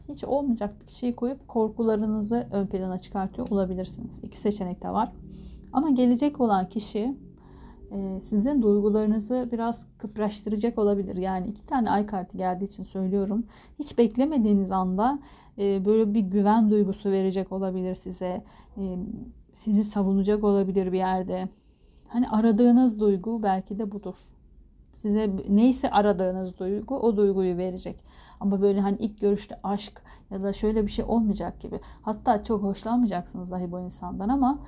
hiç 0.10 0.24
olmayacak 0.24 0.82
bir 0.82 0.86
kişiyi 0.88 1.15
koyup 1.15 1.48
korkularınızı 1.48 2.48
ön 2.52 2.67
plana 2.67 2.98
çıkartıyor 2.98 3.50
olabilirsiniz. 3.50 4.19
İki 4.24 4.38
seçenek 4.38 4.84
de 4.84 4.89
var. 4.89 5.12
Ama 5.74 5.89
gelecek 5.89 6.41
olan 6.41 6.69
kişi 6.69 7.17
sizin 8.21 8.62
duygularınızı 8.62 9.49
biraz 9.52 9.88
kıpraştıracak 9.97 10.78
olabilir. 10.78 11.17
Yani 11.17 11.47
iki 11.47 11.65
tane 11.65 11.91
ay 11.91 12.06
kartı 12.06 12.38
geldiği 12.38 12.65
için 12.65 12.84
söylüyorum. 12.84 13.45
Hiç 13.80 13.97
beklemediğiniz 13.97 14.71
anda 14.71 15.19
e, 15.58 15.86
böyle 15.86 16.13
bir 16.13 16.19
güven 16.19 16.69
duygusu 16.69 17.12
verecek 17.12 17.52
olabilir 17.52 17.95
size. 17.95 18.43
E, 18.78 18.97
sizi 19.54 19.84
savunacak 19.84 20.43
olabilir 20.43 20.91
bir 20.91 20.97
yerde. 20.97 21.49
Hani 22.08 22.30
aradığınız 22.30 22.99
duygu 22.99 23.43
belki 23.43 23.80
de 23.80 23.91
budur. 23.91 24.15
Size 24.95 25.30
neyse 25.49 25.89
aradığınız 25.89 26.60
duygu 26.60 26.99
o 26.99 27.17
duyguyu 27.17 27.58
verecek. 27.58 28.04
Ama 28.39 28.62
böyle 28.62 28.82
hani 28.82 28.97
ilk 28.99 29.21
görüşte 29.21 29.60
aşk 29.63 30.02
ya 30.32 30.43
da 30.43 30.54
şöyle 30.54 30.86
bir 30.86 30.91
şey 30.91 31.06
olmayacak 31.08 31.60
gibi. 31.60 31.80
Hatta 32.02 32.43
çok 32.43 32.63
hoşlanmayacaksınız 32.63 33.52
dahi 33.52 33.71
bu 33.71 33.80
insandan 33.80 34.30
ama 34.30 34.60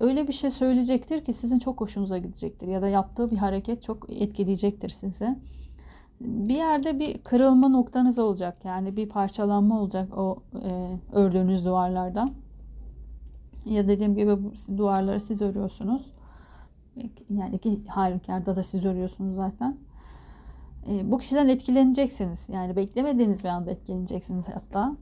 öyle 0.00 0.28
bir 0.28 0.32
şey 0.32 0.50
söyleyecektir 0.50 1.24
ki 1.24 1.32
sizin 1.32 1.58
çok 1.58 1.80
hoşunuza 1.80 2.18
gidecektir. 2.18 2.68
Ya 2.68 2.82
da 2.82 2.88
yaptığı 2.88 3.30
bir 3.30 3.36
hareket 3.36 3.82
çok 3.82 4.10
etkileyecektir 4.10 4.88
sizi. 4.88 5.36
Bir 6.20 6.54
yerde 6.54 6.98
bir 6.98 7.18
kırılma 7.18 7.68
noktanız 7.68 8.18
olacak. 8.18 8.64
Yani 8.64 8.96
bir 8.96 9.08
parçalanma 9.08 9.80
olacak 9.80 10.18
o 10.18 10.42
e, 10.64 10.98
ördüğünüz 11.12 11.64
duvarlardan. 11.64 12.30
Ya 13.64 13.88
dediğim 13.88 14.14
gibi 14.14 14.44
bu 14.44 14.52
duvarları 14.78 15.20
siz 15.20 15.42
örüyorsunuz. 15.42 16.12
Yani 17.30 17.54
iki 17.54 17.84
halükarda 17.86 18.56
da 18.56 18.62
siz 18.62 18.84
örüyorsunuz 18.84 19.36
zaten. 19.36 19.76
E, 20.88 21.10
bu 21.10 21.18
kişiden 21.18 21.48
etkileneceksiniz. 21.48 22.48
Yani 22.48 22.76
beklemediğiniz 22.76 23.44
bir 23.44 23.48
anda 23.48 23.70
etkileneceksiniz 23.70 24.48
hatta. 24.48 24.96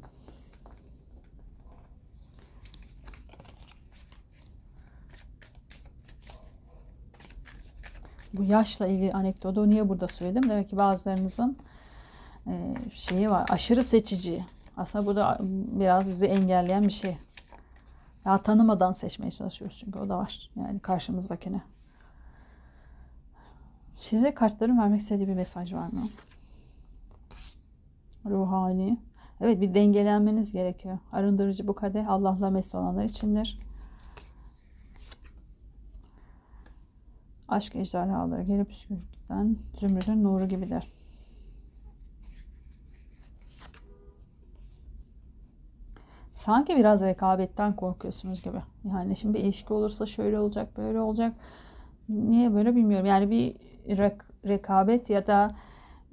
Bu 8.36 8.44
yaşla 8.44 8.86
ilgili 8.86 9.12
anekdotu 9.12 9.70
niye 9.70 9.88
burada 9.88 10.08
söyledim? 10.08 10.48
Demek 10.48 10.68
ki 10.68 10.76
bazılarınızın 10.76 11.56
e, 12.46 12.74
şeyi 12.92 13.30
var. 13.30 13.46
Aşırı 13.50 13.84
seçici. 13.84 14.42
Aslında 14.76 15.06
bu 15.06 15.16
da 15.16 15.38
biraz 15.78 16.10
bizi 16.10 16.26
engelleyen 16.26 16.82
bir 16.82 16.92
şey. 16.92 17.16
Ya 18.24 18.38
tanımadan 18.38 18.92
seçmeye 18.92 19.30
çalışıyoruz 19.30 19.82
çünkü 19.84 19.98
o 19.98 20.08
da 20.08 20.18
var. 20.18 20.50
Yani 20.56 20.78
karşımızdakine. 20.78 21.62
Size 23.96 24.34
kartların 24.34 24.78
vermek 24.78 25.00
istediği 25.00 25.28
bir 25.28 25.34
mesaj 25.34 25.74
var 25.74 25.88
mı? 25.88 26.02
Ruhani. 28.26 28.98
Evet 29.40 29.60
bir 29.60 29.74
dengelenmeniz 29.74 30.52
gerekiyor. 30.52 30.98
Arındırıcı 31.12 31.66
bu 31.68 31.74
kadeh 31.74 32.08
Allah'la 32.08 32.50
mesut 32.50 32.74
olanlar 32.74 33.04
içindir. 33.04 33.58
Aşk 37.54 37.76
ejderhaları 37.76 38.42
gelip 38.42 38.68
püskürtükten 38.68 39.56
zümrüdün 39.76 40.24
nuru 40.24 40.48
gibidir. 40.48 40.84
Sanki 46.32 46.76
biraz 46.76 47.02
rekabetten 47.02 47.76
korkuyorsunuz 47.76 48.42
gibi. 48.44 48.58
Yani 48.84 49.16
şimdi 49.16 49.34
bir 49.34 49.44
ilişki 49.44 49.72
olursa 49.72 50.06
şöyle 50.06 50.38
olacak, 50.38 50.76
böyle 50.76 51.00
olacak. 51.00 51.32
Niye 52.08 52.54
böyle 52.54 52.76
bilmiyorum. 52.76 53.06
Yani 53.06 53.30
bir 53.30 53.54
rek 53.98 54.16
rekabet 54.44 55.10
ya 55.10 55.26
da 55.26 55.48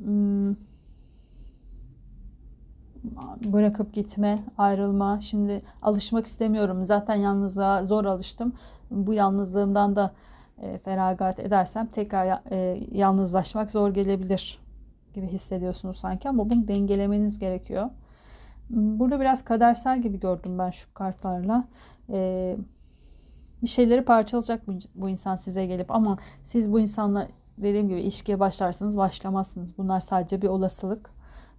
ım, 0.07 0.57
bırakıp 3.45 3.93
gitme, 3.93 4.39
ayrılma. 4.57 5.21
Şimdi 5.21 5.61
alışmak 5.81 6.25
istemiyorum. 6.25 6.85
Zaten 6.85 7.15
yalnızlığa 7.15 7.83
zor 7.83 8.05
alıştım. 8.05 8.53
Bu 8.91 9.13
yalnızlığımdan 9.13 9.95
da 9.95 10.13
e, 10.61 10.77
feragat 10.77 11.39
edersem 11.39 11.87
tekrar 11.87 12.41
e, 12.51 12.87
yalnızlaşmak 12.91 13.71
zor 13.71 13.89
gelebilir 13.89 14.59
gibi 15.13 15.27
hissediyorsunuz 15.27 15.97
sanki 15.97 16.29
ama 16.29 16.49
bunu 16.49 16.67
dengelemeniz 16.67 17.39
gerekiyor. 17.39 17.89
Burada 18.69 19.19
biraz 19.19 19.45
kadersel 19.45 20.01
gibi 20.01 20.19
gördüm 20.19 20.59
ben 20.59 20.69
şu 20.69 20.93
kartlarla. 20.93 21.67
E, 22.09 22.57
bir 23.61 23.67
şeyleri 23.67 24.05
parçalayacak 24.05 24.67
bu, 24.67 24.71
bu 24.95 25.09
insan 25.09 25.35
size 25.35 25.65
gelip 25.65 25.91
ama 25.91 26.17
siz 26.43 26.71
bu 26.71 26.79
insanla 26.79 27.27
dediğim 27.57 27.89
gibi 27.89 28.01
ilişkiye 28.01 28.39
başlarsanız 28.39 28.97
başlamazsınız. 28.97 29.77
Bunlar 29.77 29.99
sadece 29.99 30.41
bir 30.41 30.47
olasılık. 30.47 31.09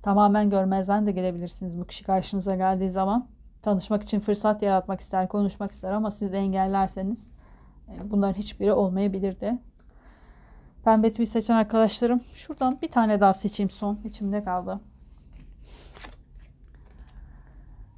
Tamamen 0.02 0.50
görmezden 0.50 1.07
de 1.07 1.12
gelebilirsiniz 1.12 1.81
bu 1.81 1.85
kişi 1.85 2.05
karşınıza 2.05 2.57
geldiği 2.57 2.90
zaman. 2.90 3.26
Tanışmak 3.62 4.02
için 4.02 4.20
fırsat 4.20 4.62
yaratmak 4.62 5.00
ister, 5.00 5.28
konuşmak 5.28 5.72
ister 5.72 5.92
ama 5.92 6.11
siz 6.11 6.35
engellerseniz 6.35 7.28
bunların 8.05 8.35
hiçbiri 8.35 8.73
olmayabilir 8.73 9.40
de. 9.40 9.59
Pembe 10.85 11.12
tüy 11.12 11.27
seçen 11.27 11.55
arkadaşlarım 11.55 12.21
şuradan 12.35 12.79
bir 12.83 12.88
tane 12.88 13.21
daha 13.21 13.33
seçeyim 13.33 13.71
son. 13.71 14.01
içimde 14.05 14.45
kaldı. 14.45 14.81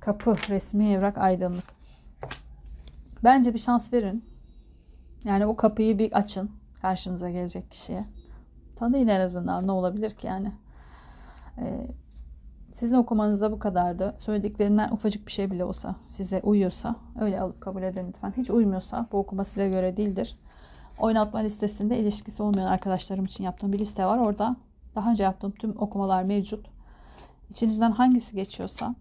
Kapı, 0.01 0.37
resmi 0.49 0.93
evrak, 0.93 1.19
aydınlık. 1.19 1.65
Bence 3.25 3.55
bir 3.55 3.59
şans 3.59 3.93
verin. 3.93 4.25
Yani 5.25 5.47
o 5.47 5.57
kapıyı 5.57 5.99
bir 5.99 6.13
açın 6.13 6.51
karşınıza 6.83 7.31
gelecek 7.31 7.71
kişiye. 7.71 8.05
Tanıyın 8.77 9.09
en 9.09 9.21
azından 9.21 9.67
ne 9.67 9.73
olabilir 9.73 10.11
ki 10.11 10.27
yani. 10.27 10.53
Ee, 11.59 11.87
sizin 12.75 12.97
okumanızda 12.97 13.53
bu 13.53 13.59
kadardı. 13.59 14.15
Söylediklerinden 14.19 14.91
ufacık 14.91 15.27
bir 15.27 15.33
şey 15.33 15.51
bile 15.51 15.65
olsa 15.65 15.95
size 16.07 16.41
uyuyorsa 16.41 16.97
öyle 17.21 17.41
alıp 17.41 17.61
kabul 17.61 17.83
edin 17.83 18.07
lütfen. 18.09 18.33
Hiç 18.37 18.51
uymuyorsa 18.51 19.07
bu 19.13 19.19
okuma 19.19 19.45
size 19.45 19.69
göre 19.69 19.97
değildir. 19.97 20.39
Oynatma 21.01 21.39
listesinde 21.39 21.99
ilişkisi 21.99 22.43
olmayan 22.43 22.67
arkadaşlarım 22.67 23.25
için 23.25 23.45
yaptığım 23.45 23.73
bir 23.73 23.79
liste 23.79 24.07
var. 24.07 24.19
Orada 24.19 24.57
daha 24.95 25.11
önce 25.11 25.25
yaptığım 25.25 25.51
tüm 25.51 25.83
okumalar 25.83 26.23
mevcut. 26.23 26.67
İçinizden 27.51 27.91
hangisi 27.91 28.37
geçiyorsa 28.37 28.95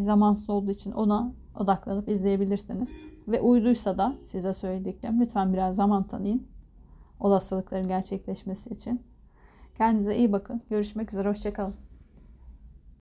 zamansız 0.00 0.50
olduğu 0.50 0.70
için 0.70 0.92
ona 0.92 1.32
odaklanıp 1.58 2.08
izleyebilirsiniz. 2.08 2.90
Ve 3.28 3.40
uyduysa 3.40 3.98
da 3.98 4.14
size 4.24 4.52
söylediklerim 4.52 5.20
lütfen 5.20 5.52
biraz 5.52 5.76
zaman 5.76 6.02
tanıyın. 6.02 6.46
Olasılıkların 7.20 7.88
gerçekleşmesi 7.88 8.70
için. 8.70 9.02
Kendinize 9.78 10.16
iyi 10.16 10.32
bakın. 10.32 10.62
Görüşmek 10.70 11.12
üzere. 11.12 11.28
Hoşçakalın. 11.28 11.85